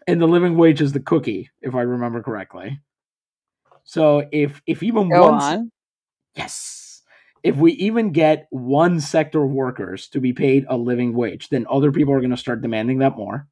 [0.08, 2.80] And the living wage is the cookie, if I remember correctly.
[3.84, 5.72] So if if even Go one on.
[6.36, 7.04] yes,
[7.44, 11.68] if we even get one sector of workers to be paid a living wage, then
[11.70, 13.48] other people are going to start demanding that more.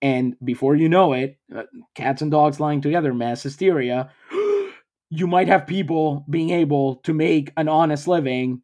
[0.00, 4.10] And before you know it, uh, cats and dogs lying together, mass hysteria.
[5.10, 8.62] you might have people being able to make an honest living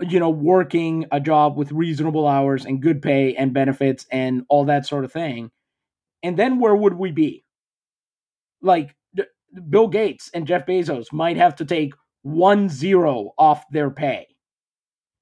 [0.00, 4.66] you know, working a job with reasonable hours and good pay and benefits and all
[4.66, 5.50] that sort of thing.
[6.22, 7.44] And then where would we be?
[8.60, 8.94] Like
[9.70, 14.26] Bill Gates and Jeff Bezos might have to take one zero off their pay.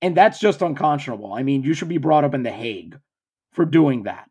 [0.02, 1.32] And that's just unconscionable.
[1.32, 2.98] I mean, you should be brought up in The Hague
[3.52, 4.28] for doing that.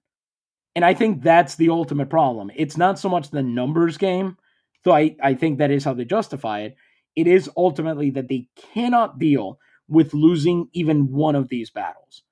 [0.75, 2.51] And I think that's the ultimate problem.
[2.55, 4.37] It's not so much the numbers game,
[4.83, 6.75] though I, I think that is how they justify it.
[7.15, 12.23] It is ultimately that they cannot deal with losing even one of these battles.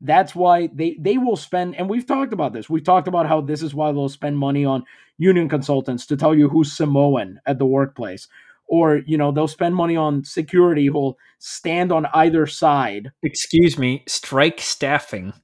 [0.00, 2.70] That's why they they will spend and we've talked about this.
[2.70, 4.84] We've talked about how this is why they'll spend money on
[5.18, 8.26] union consultants to tell you who's Samoan at the workplace.
[8.66, 13.10] Or, you know, they'll spend money on security who'll stand on either side.
[13.22, 15.34] Excuse me, strike staffing.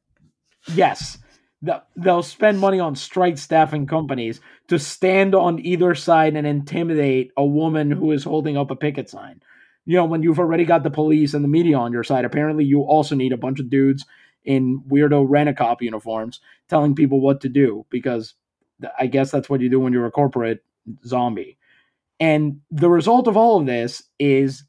[0.75, 1.19] Yes.
[1.97, 7.45] They'll spend money on strike staffing companies to stand on either side and intimidate a
[7.45, 9.41] woman who is holding up a picket sign
[9.87, 12.65] you know, when you've already got the police and the media on your side, apparently
[12.65, 14.05] you also need a bunch of dudes
[14.45, 18.35] in weirdo rent-a-cop uniforms telling people what to do because
[18.99, 20.63] I guess that's what you do when you're a corporate
[21.05, 21.57] zombie.
[22.19, 24.65] And the result of all of this is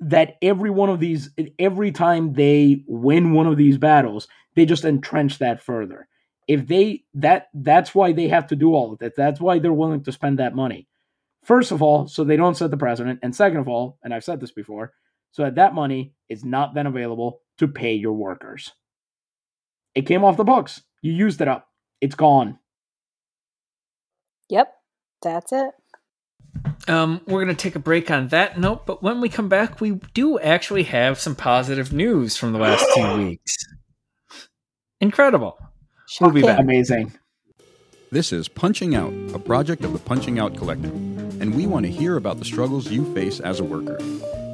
[0.00, 4.28] that every one of these, every time they win one of these battles,
[4.58, 6.08] they just entrench that further.
[6.48, 9.14] If they that that's why they have to do all of that.
[9.14, 10.88] That's why they're willing to spend that money.
[11.44, 13.20] First of all, so they don't set the precedent.
[13.22, 14.92] And second of all, and I've said this before,
[15.30, 18.72] so that that money is not then available to pay your workers.
[19.94, 20.82] It came off the books.
[21.02, 21.68] You used it up.
[22.00, 22.58] It's gone.
[24.48, 24.74] Yep,
[25.22, 25.70] that's it.
[26.88, 29.80] Um, we're going to take a break on that note, but when we come back,
[29.80, 33.56] we do actually have some positive news from the last two weeks.
[35.00, 35.58] Incredible.
[36.20, 36.58] We'll be back.
[36.58, 37.12] Amazing.
[38.10, 40.94] This is Punching Out, a project of the Punching Out Collective
[41.40, 43.98] and we want to hear about the struggles you face as a worker.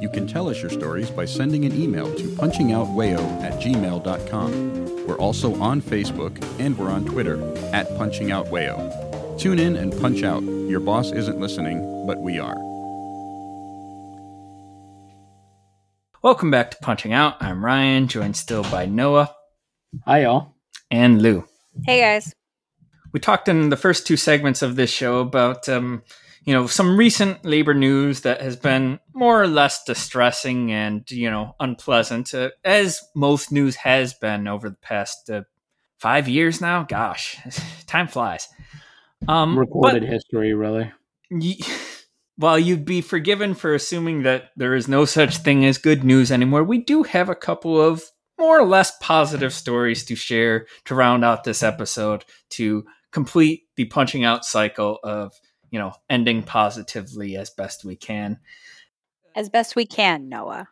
[0.01, 5.07] You can tell us your stories by sending an email to punchingoutwayo at gmail.com.
[5.07, 7.35] We're also on Facebook and we're on Twitter
[7.73, 9.39] at punchingoutwayo.
[9.39, 10.43] Tune in and punch out.
[10.43, 12.57] Your boss isn't listening, but we are.
[16.21, 17.35] Welcome back to Punching Out.
[17.39, 19.34] I'm Ryan, joined still by Noah.
[20.03, 20.55] Hi, y'all.
[20.91, 21.45] And Lou.
[21.85, 22.33] Hey, guys.
[23.13, 26.03] We talked in the first two segments of this show about um,
[26.45, 31.29] you know, some recent labor news that has been more or less distressing and, you
[31.29, 35.41] know, unpleasant, uh, as most news has been over the past uh,
[35.97, 36.83] five years now.
[36.83, 37.37] Gosh,
[37.87, 38.47] time flies.
[39.27, 40.91] Um, Recorded but, history, really.
[41.31, 41.57] Y-
[42.37, 46.31] while you'd be forgiven for assuming that there is no such thing as good news
[46.31, 48.03] anymore, we do have a couple of
[48.37, 53.85] more or less positive stories to share to round out this episode to complete the
[53.85, 55.33] punching out cycle of
[55.75, 58.39] you know, ending positively as best we can.
[59.35, 60.69] As best we can, Noah.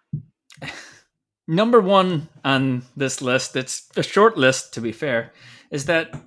[1.47, 5.33] number one on this list, it's a short list to be fair,
[5.71, 6.17] is that,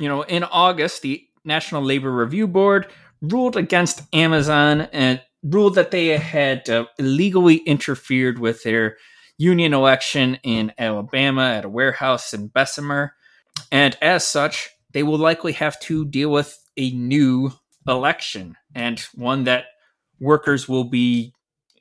[0.00, 2.88] you know, in August, the National Labor Review Board
[3.22, 8.96] ruled against Amazon and ruled that they had uh, illegally interfered with their
[9.38, 13.14] union election in Alabama at a warehouse in Bessemer.
[13.70, 17.52] And as such, they will likely have to deal with a new
[17.86, 19.66] election and one that
[20.20, 21.34] workers will be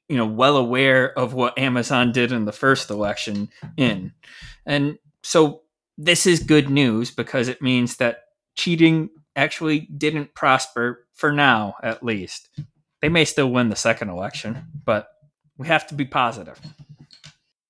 [0.10, 4.12] you know well aware of what Amazon did in the first election in.
[4.66, 5.62] And so
[5.97, 8.24] this is good news because it means that
[8.56, 12.49] cheating actually didn't prosper for now at least.
[13.01, 15.08] They may still win the second election, but
[15.58, 16.60] we have to be positive.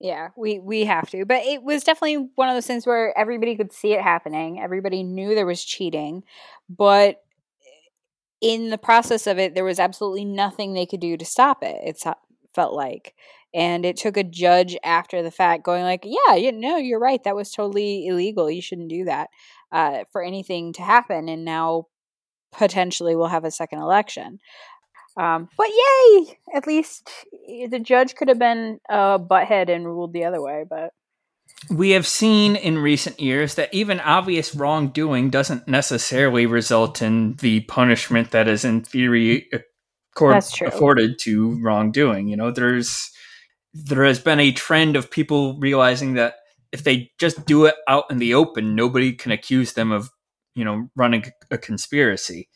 [0.04, 1.26] Yeah, we we have to.
[1.26, 4.60] But it was definitely one of those things where everybody could see it happening.
[4.60, 6.24] Everybody knew there was cheating,
[6.70, 7.22] but
[8.42, 11.78] in the process of it, there was absolutely nothing they could do to stop it.
[11.84, 12.04] It
[12.54, 13.16] felt like,
[13.54, 17.24] and it took a judge after the fact going like, "Yeah, you know, you're right.
[17.24, 18.52] That was totally illegal.
[18.52, 19.30] You shouldn't do that
[19.72, 21.88] uh, for anything to happen." And now
[22.52, 24.40] potentially we'll have a second election.
[25.16, 26.38] Um, but yay!
[26.56, 27.10] At least
[27.48, 30.66] eh, the judge could have been a butthead and ruled the other way.
[30.68, 30.92] But
[31.70, 37.62] we have seen in recent years that even obvious wrongdoing doesn't necessarily result in the
[37.62, 42.28] punishment that is in theory accord- afforded to wrongdoing.
[42.28, 43.12] You know, there's
[43.74, 46.36] there has been a trend of people realizing that
[46.72, 50.10] if they just do it out in the open, nobody can accuse them of,
[50.56, 52.50] you know, running a conspiracy.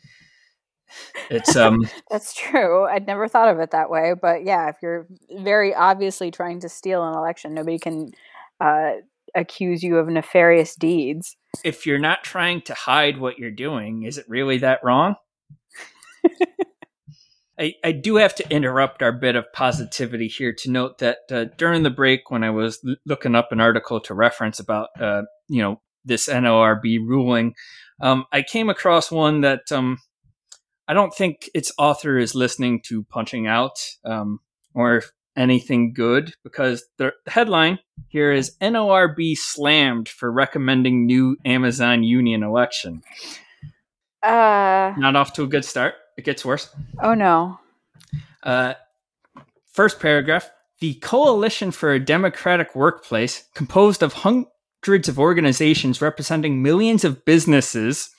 [1.30, 2.86] It's um That's true.
[2.86, 6.70] I'd never thought of it that way, but yeah, if you're very obviously trying to
[6.70, 8.12] steal an election, nobody can
[8.60, 8.94] uh,
[9.36, 11.36] accuse you of nefarious deeds.
[11.64, 15.16] If you're not trying to hide what you're doing, is it really that wrong?
[17.60, 21.46] I, I do have to interrupt our bit of positivity here to note that uh,
[21.58, 25.24] during the break, when I was l- looking up an article to reference about, uh,
[25.48, 27.56] you know, this NLRB ruling,
[28.00, 29.98] um, I came across one that um,
[30.88, 34.40] I don't think its author is listening to Punching Out um,
[34.74, 35.04] or
[35.36, 43.04] anything good because the headline here is NLRB slammed for recommending new Amazon union election.
[44.24, 45.96] Uh, Not off to a good start.
[46.18, 46.74] It gets worse.
[47.02, 47.60] Oh no.
[48.42, 48.74] Uh,
[49.72, 50.50] first paragraph.
[50.80, 58.12] The Coalition for a Democratic Workplace, composed of hundreds of organizations representing millions of businesses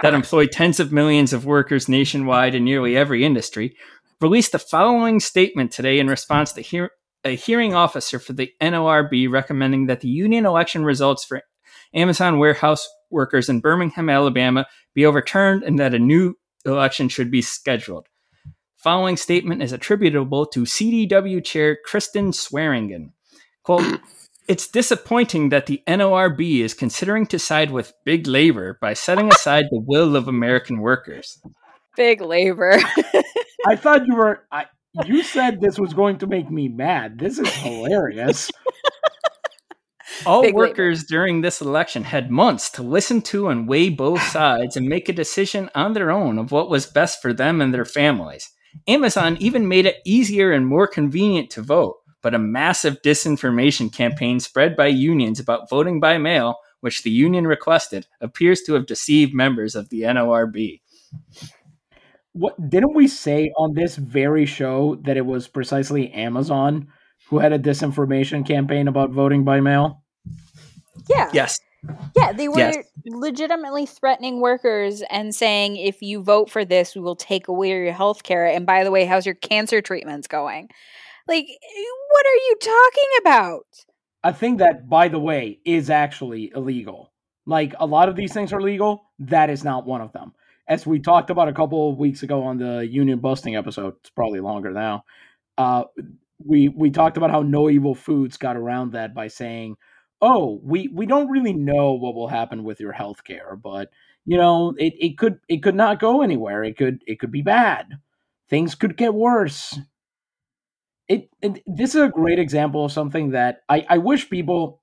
[0.00, 3.76] that employ tens of millions of workers nationwide in nearly every industry,
[4.20, 6.90] released the following statement today in response to hear-
[7.24, 11.42] a hearing officer for the NLRB recommending that the union election results for
[11.94, 16.34] Amazon warehouse workers in Birmingham, Alabama be overturned and that a new
[16.64, 18.06] election should be scheduled.
[18.76, 23.12] Following statement is attributable to CDW Chair Kristen Swearingen.
[23.62, 24.00] Quote,
[24.48, 29.66] it's disappointing that the NLRB is considering to side with big labor by setting aside
[29.70, 31.40] the will of American workers.
[31.96, 32.78] Big labor.
[33.66, 34.44] I thought you were.
[34.50, 34.66] I,
[35.04, 37.18] you said this was going to make me mad.
[37.18, 38.50] This is hilarious.
[40.26, 41.06] All Big workers labor.
[41.08, 45.12] during this election had months to listen to and weigh both sides and make a
[45.12, 48.50] decision on their own of what was best for them and their families.
[48.86, 54.40] Amazon even made it easier and more convenient to vote, but a massive disinformation campaign
[54.40, 59.34] spread by unions about voting by mail, which the union requested, appears to have deceived
[59.34, 60.80] members of the NLRB
[62.32, 66.88] what didn't we say on this very show that it was precisely Amazon
[67.28, 70.02] who had a disinformation campaign about voting by mail?
[71.08, 71.30] Yeah.
[71.32, 71.58] Yes.
[72.16, 72.76] Yeah, they were yes.
[73.04, 77.92] legitimately threatening workers and saying, if you vote for this, we will take away your
[77.92, 78.46] health care.
[78.46, 80.70] And by the way, how's your cancer treatments going?
[81.28, 83.66] Like, what are you talking about?
[84.24, 87.12] I think that, by the way, is actually illegal.
[87.46, 89.10] Like, a lot of these things are legal.
[89.18, 90.32] That is not one of them
[90.68, 94.10] as we talked about a couple of weeks ago on the union busting episode, it's
[94.10, 95.04] probably longer now.
[95.58, 95.84] Uh,
[96.44, 99.76] we we talked about how No Evil Foods got around that by saying,
[100.20, 103.90] "Oh, we we don't really know what will happen with your health care, but
[104.24, 106.64] you know, it, it could it could not go anywhere.
[106.64, 107.88] It could it could be bad.
[108.48, 109.78] Things could get worse."
[111.08, 114.82] It, it this is a great example of something that I I wish people,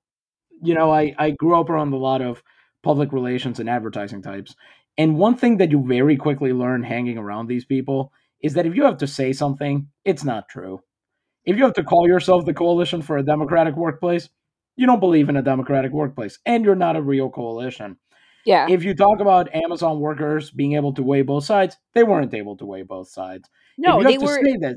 [0.62, 2.42] you know, I I grew up around a lot of
[2.82, 4.54] public relations and advertising types
[5.00, 8.12] and one thing that you very quickly learn hanging around these people
[8.42, 10.80] is that if you have to say something, it's not true.
[11.46, 14.28] If you have to call yourself the coalition for a democratic workplace,
[14.76, 17.96] you don't believe in a democratic workplace and you're not a real coalition.
[18.44, 18.66] Yeah.
[18.68, 22.56] If you talk about Amazon workers being able to weigh both sides, they weren't able
[22.58, 23.48] to weigh both sides.
[23.78, 24.76] No, they were that,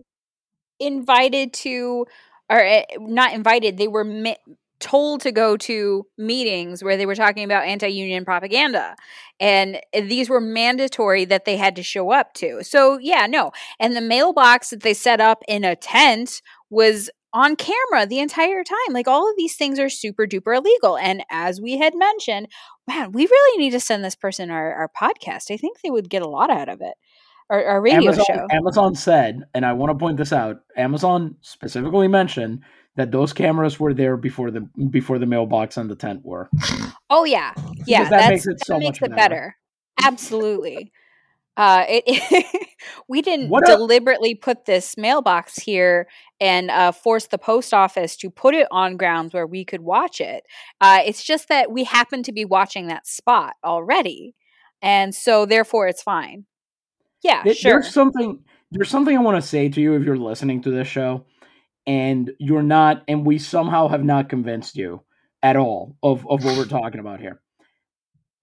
[0.86, 2.06] invited to
[2.50, 3.78] or uh, not invited.
[3.78, 4.36] They were ma-
[4.80, 8.98] told to go to meetings where they were talking about anti-union propaganda
[9.40, 12.62] and these were mandatory that they had to show up to.
[12.64, 17.56] So yeah no and the mailbox that they set up in a tent was on
[17.56, 18.94] camera the entire time.
[18.94, 22.48] Like all of these things are super duper illegal and as we had mentioned
[22.86, 25.50] man we really need to send this person our, our podcast.
[25.50, 26.96] I think they would get a lot out of it
[27.50, 31.36] our, our radio amazon, show amazon said and i want to point this out amazon
[31.42, 32.62] specifically mentioned
[32.96, 36.50] that those cameras were there before the before the mailbox and the tent were.
[37.10, 37.54] Oh yeah,
[37.86, 38.10] yeah.
[38.10, 39.56] that makes it so makes much it better.
[40.04, 40.92] Absolutely.
[41.56, 42.68] Uh, it, it
[43.08, 46.08] we didn't what deliberately put this mailbox here
[46.40, 50.20] and uh, force the post office to put it on grounds where we could watch
[50.20, 50.44] it.
[50.82, 54.36] Uh, it's just that we happen to be watching that spot already,
[54.82, 56.46] and so therefore it's fine.
[57.24, 57.72] Yeah, sure.
[57.72, 58.44] There's something.
[58.72, 61.26] There's something I want to say to you if you're listening to this show
[61.86, 65.02] and you're not and we somehow have not convinced you
[65.42, 67.42] at all of, of what we're talking about here.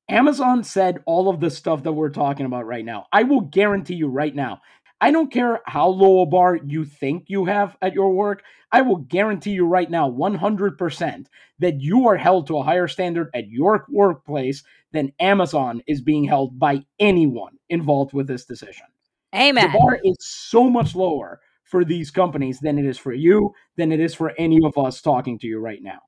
[0.09, 3.07] Amazon said all of the stuff that we're talking about right now.
[3.13, 4.61] I will guarantee you right now.
[5.01, 8.43] I don't care how low a bar you think you have at your work.
[8.73, 11.27] I will guarantee you right now 100%
[11.59, 16.25] that you are held to a higher standard at your workplace than Amazon is being
[16.25, 18.87] held by anyone involved with this decision.
[19.35, 19.71] Amen.
[19.71, 23.93] The bar is so much lower for these companies than it is for you, than
[23.93, 26.01] it is for any of us talking to you right now.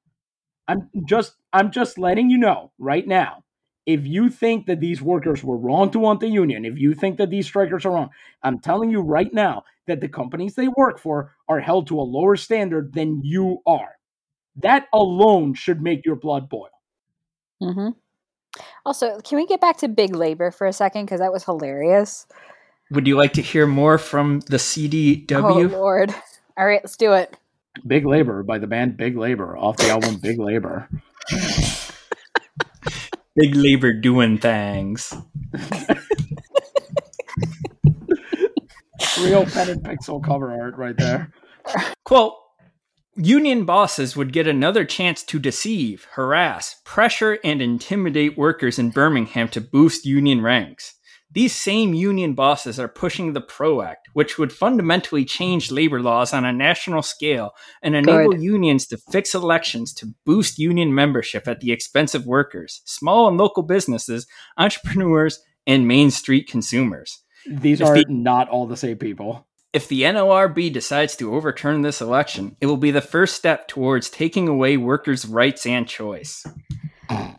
[0.68, 3.44] I'm just I'm just letting you know right now.
[3.84, 7.18] If you think that these workers were wrong to want the union, if you think
[7.18, 8.10] that these strikers are wrong,
[8.42, 12.02] I'm telling you right now that the companies they work for are held to a
[12.02, 13.96] lower standard than you are.
[14.56, 16.68] That alone should make your blood boil.
[17.60, 17.88] Mm-hmm.
[18.84, 21.06] Also, can we get back to big labor for a second?
[21.06, 22.26] Because that was hilarious.
[22.90, 25.72] Would you like to hear more from the CDW?
[25.72, 26.14] Oh, Lord.
[26.58, 27.36] All right, let's do it.
[27.86, 30.88] Big Labor by the band Big Labor off the album Big Labor.
[33.34, 35.14] Big Labor doing things.
[39.20, 41.32] Real pen and pixel cover art right there.
[42.04, 42.34] Quote
[43.14, 49.48] Union bosses would get another chance to deceive, harass, pressure, and intimidate workers in Birmingham
[49.48, 50.94] to boost union ranks.
[51.34, 56.34] These same union bosses are pushing the PRO Act, which would fundamentally change labor laws
[56.34, 57.52] on a national scale
[57.82, 58.42] and enable Good.
[58.42, 63.38] unions to fix elections to boost union membership at the expense of workers, small and
[63.38, 64.26] local businesses,
[64.58, 67.22] entrepreneurs, and Main Street consumers.
[67.46, 69.46] These if are the, not all the same people.
[69.72, 74.10] If the NLRB decides to overturn this election, it will be the first step towards
[74.10, 76.44] taking away workers' rights and choice.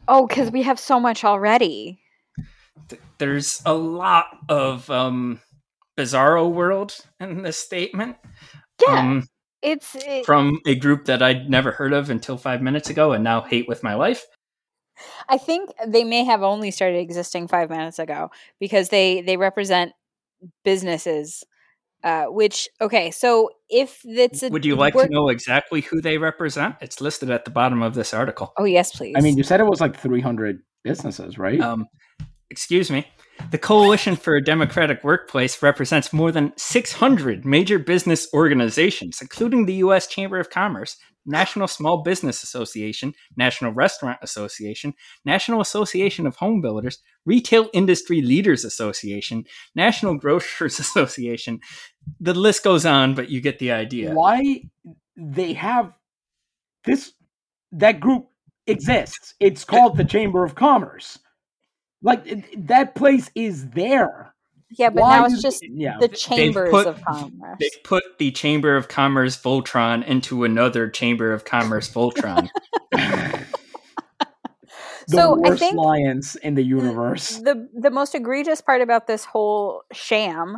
[0.08, 2.03] Oh, because we have so much already
[3.17, 5.39] there's a lot of um,
[5.97, 8.17] bizarro world in this statement.
[8.86, 8.99] Yeah.
[8.99, 9.28] Um,
[9.61, 13.24] it's it, from a group that I'd never heard of until five minutes ago and
[13.24, 14.26] now hate with my life.
[15.30, 19.93] I think they may have only started existing five minutes ago because they they represent
[20.63, 21.43] businesses.
[22.03, 26.17] Uh, which okay, so if it's a, would you like to know exactly who they
[26.17, 26.76] represent?
[26.82, 28.51] It's listed at the bottom of this article.
[28.57, 29.13] Oh yes, please.
[29.17, 31.61] I mean, you said it was like 300 businesses, right?
[31.61, 31.88] Um,
[32.54, 33.08] excuse me,
[33.49, 39.74] the Coalition for a Democratic Workplace represents more than 600 major business organizations, including the
[39.86, 40.06] U.S.
[40.06, 44.93] Chamber of Commerce, National Small Business Association, National Restaurant Association,
[45.26, 51.60] National Association of Home Builders, Retail Industry Leaders Association, National Grocers Association.
[52.20, 54.14] The list goes on, but you get the idea.
[54.14, 54.62] Why
[55.18, 55.91] they have
[56.86, 57.14] this
[57.72, 58.28] that group
[58.68, 59.34] exists.
[59.39, 61.18] It's called the Chamber of Commerce.
[62.04, 64.34] Like that place is there.
[64.78, 65.97] Yeah, but Why now it's just yeah.
[65.99, 67.58] the chambers put, of commerce.
[67.60, 72.49] They put the Chamber of Commerce Voltron into another Chamber of Commerce Voltron.
[72.91, 73.45] the
[75.08, 77.38] so worst I think alliance in the universe.
[77.38, 80.58] The the most egregious part about this whole sham,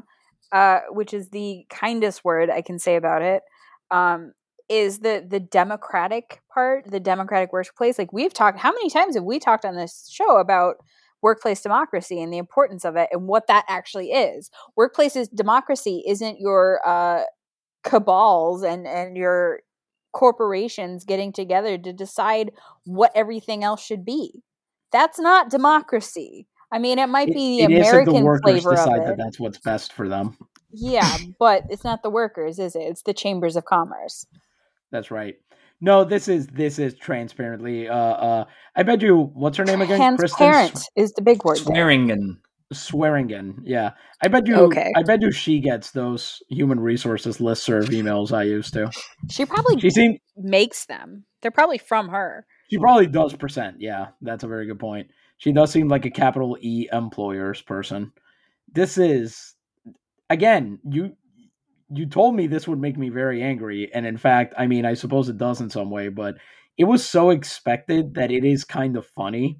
[0.51, 3.43] uh, which is the kindest word I can say about it,
[3.91, 4.33] um,
[4.69, 7.99] is the the democratic part, the democratic workplace.
[7.99, 10.77] Like we've talked, how many times have we talked on this show about
[11.25, 14.51] workplace democracy and the importance of it and what that actually is.
[14.77, 17.23] Workplaces democracy isn't your uh,
[17.83, 19.61] cabals and and your
[20.13, 22.51] corporations getting together to decide
[22.85, 24.43] what everything else should be.
[24.91, 26.45] That's not democracy.
[26.71, 29.05] I mean, it might be the it American the flavor of it.
[29.07, 30.37] That that's what's best for them.
[30.71, 32.83] Yeah, but it's not the workers, is it?
[32.83, 34.27] It's the chambers of commerce.
[34.91, 35.37] That's right.
[35.81, 37.87] No, this is this is transparently.
[37.87, 38.45] Uh, uh,
[38.75, 39.31] I bet you.
[39.33, 40.17] What's her name again?
[40.17, 41.57] Transparent is the big word.
[41.57, 42.39] Swearingen.
[42.73, 43.61] Swearingen.
[43.63, 44.55] Yeah, I bet you.
[44.55, 44.91] Okay.
[44.95, 48.89] I bet you she gets those human resources list listserv emails I used to.
[49.29, 51.25] She probably she seemed, makes them.
[51.41, 52.47] They're probably from her.
[52.71, 53.77] She probably does percent.
[53.79, 55.09] Yeah, that's a very good point.
[55.37, 58.11] She does seem like a capital E employers person.
[58.71, 59.53] This is
[60.29, 61.15] again, you
[61.97, 64.93] you told me this would make me very angry, and in fact, I mean, I
[64.93, 66.35] suppose it does in some way, but
[66.77, 69.59] it was so expected that it is kind of funny.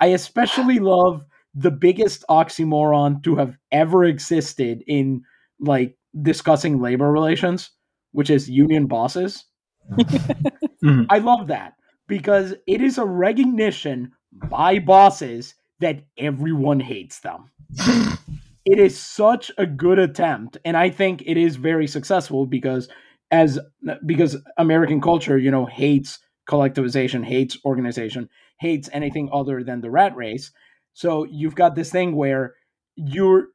[0.00, 5.22] I especially love the biggest oxymoron to have ever existed in
[5.60, 7.70] like discussing labor relations,
[8.12, 9.44] which is union bosses.
[9.92, 11.02] mm-hmm.
[11.10, 11.74] I love that
[12.06, 17.50] because it is a recognition by bosses that everyone hates them.
[18.64, 22.88] it is such a good attempt and I think it is very successful because
[23.30, 23.58] as
[24.06, 28.28] because American culture, you know, hates collectivization, hates organization,
[28.60, 30.52] hates anything other than the rat race.
[30.92, 32.54] So you've got this thing where
[32.96, 33.48] your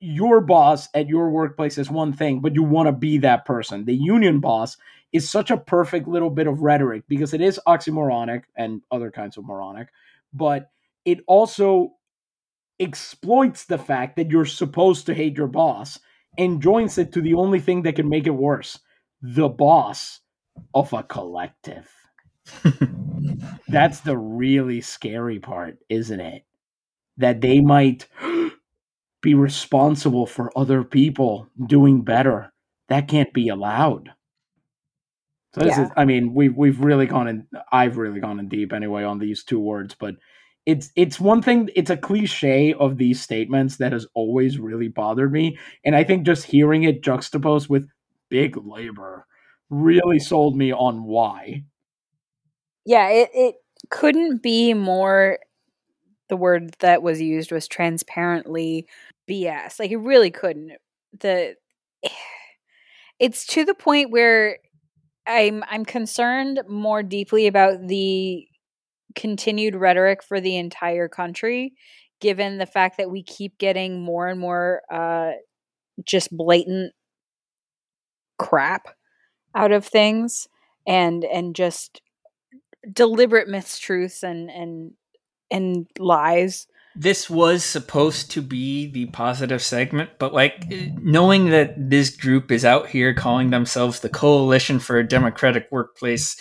[0.00, 3.84] your boss at your workplace is one thing, but you want to be that person.
[3.84, 4.76] The union boss
[5.12, 9.36] is such a perfect little bit of rhetoric because it is oxymoronic and other kinds
[9.36, 9.88] of moronic,
[10.32, 10.70] but
[11.04, 11.92] it also
[12.78, 15.98] exploits the fact that you're supposed to hate your boss
[16.38, 18.78] and joins it to the only thing that can make it worse
[19.22, 20.20] the boss
[20.74, 21.88] of a collective.
[23.68, 26.44] That's the really scary part, isn't it?
[27.16, 28.08] That they might
[29.22, 32.52] be responsible for other people doing better.
[32.88, 34.10] That can't be allowed.
[35.54, 35.84] So this yeah.
[35.84, 39.18] is I mean, we've we've really gone in I've really gone in deep anyway on
[39.18, 40.16] these two words, but
[40.64, 45.32] it's it's one thing it's a cliche of these statements that has always really bothered
[45.32, 45.58] me.
[45.84, 47.88] And I think just hearing it juxtaposed with
[48.28, 49.26] big labor
[49.70, 51.64] really sold me on why.
[52.84, 53.54] Yeah, it, it
[53.90, 55.38] couldn't be more
[56.28, 58.86] the word that was used was transparently
[59.28, 59.78] BS.
[59.78, 60.72] Like it really couldn't.
[61.20, 61.56] The
[63.18, 64.58] it's to the point where
[65.26, 68.46] I'm I'm concerned more deeply about the
[69.14, 71.74] continued rhetoric for the entire country
[72.20, 75.32] given the fact that we keep getting more and more uh
[76.04, 76.92] just blatant
[78.38, 78.88] crap
[79.54, 80.48] out of things
[80.86, 82.00] and and just
[82.90, 84.92] deliberate mistruths and and
[85.50, 86.66] and lies.
[86.94, 90.66] This was supposed to be the positive segment, but like
[91.00, 96.36] knowing that this group is out here calling themselves the Coalition for a Democratic Workplace,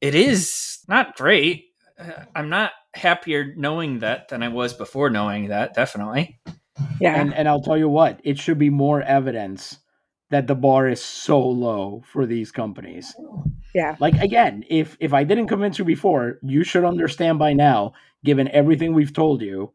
[0.00, 1.64] it is not great.
[1.98, 6.38] Uh, I'm not happier knowing that than I was before knowing that, definitely.
[7.00, 7.20] Yeah.
[7.20, 9.78] And and I'll tell you what, it should be more evidence
[10.30, 13.14] that the bar is so low for these companies.
[13.74, 13.96] Yeah.
[14.00, 17.92] Like again, if if I didn't convince you before, you should understand by now,
[18.24, 19.72] given everything we've told you,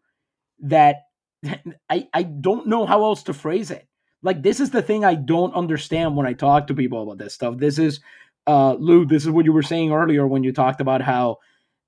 [0.60, 1.04] that
[1.90, 3.88] I I don't know how else to phrase it.
[4.24, 7.34] Like this is the thing I don't understand when I talk to people about this
[7.34, 7.58] stuff.
[7.58, 8.00] This is
[8.48, 11.38] uh Lou, this is what you were saying earlier when you talked about how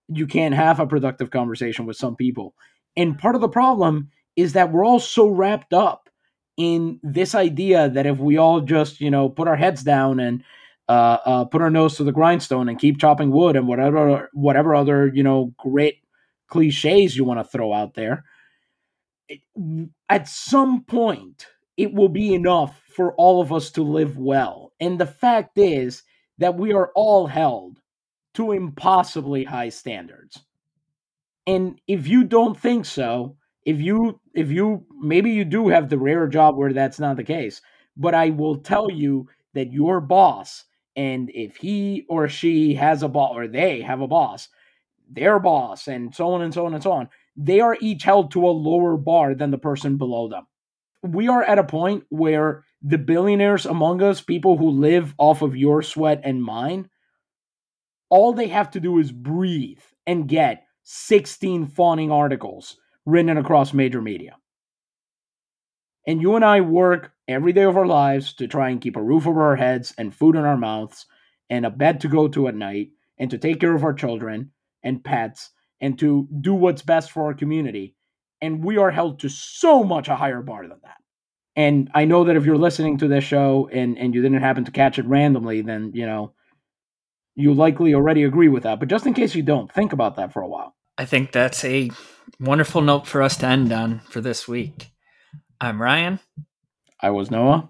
[0.08, 2.56] you can't have a productive conversation with some people.
[2.95, 6.10] And part of the problem is that we're all so wrapped up
[6.58, 10.43] in this idea that if we all just you know put our heads down and
[10.89, 14.76] uh, uh, put our nose to the grindstone and keep chopping wood and whatever whatever
[14.76, 15.99] other you know great
[16.47, 18.26] cliches you want to throw out there
[19.28, 19.41] it,
[20.10, 21.47] at some point
[21.78, 26.04] it will be enough for all of us to live well and the fact is
[26.38, 27.80] that we are all held
[28.34, 30.39] to impossibly high standards.
[31.45, 35.97] And if you don't think so if you if you maybe you do have the
[35.97, 37.61] rare job where that's not the case
[37.95, 40.65] but i will tell you that your boss
[40.97, 44.49] and if he or she has a boss or they have a boss
[45.09, 48.31] their boss and so on and so on and so on they are each held
[48.31, 50.45] to a lower bar than the person below them.
[51.01, 55.55] We are at a point where the billionaires among us people who live off of
[55.55, 56.89] your sweat and mine
[58.14, 64.03] all they have to do is breathe and get 16 fawning articles written across major
[64.03, 64.38] media.
[66.05, 69.01] And you and I work every day of our lives to try and keep a
[69.01, 71.07] roof over our heads and food in our mouths
[71.49, 74.51] and a bed to go to at night and to take care of our children
[74.84, 75.49] and pets
[75.82, 77.95] and to do what's best for our community.
[78.43, 80.97] And we are held to so much a higher bar than that.
[81.55, 84.66] And I know that if you're listening to this show and, and you didn't happen
[84.66, 86.34] to catch it randomly, then, you know,
[87.36, 88.79] you likely already agree with that.
[88.79, 90.75] But just in case you don't, think about that for a while.
[90.97, 91.89] I think that's a
[92.39, 94.91] wonderful note for us to end on for this week.
[95.59, 96.19] I'm Ryan.
[96.99, 97.69] I was Noah.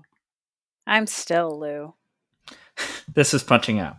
[0.85, 1.93] I'm still Lou.
[3.13, 3.95] this is Punching Out.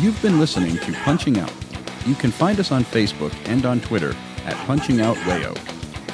[0.00, 1.52] You've been listening to Punching Out.
[2.04, 4.14] You can find us on Facebook and on Twitter
[4.44, 5.75] at Punching Out Wayo.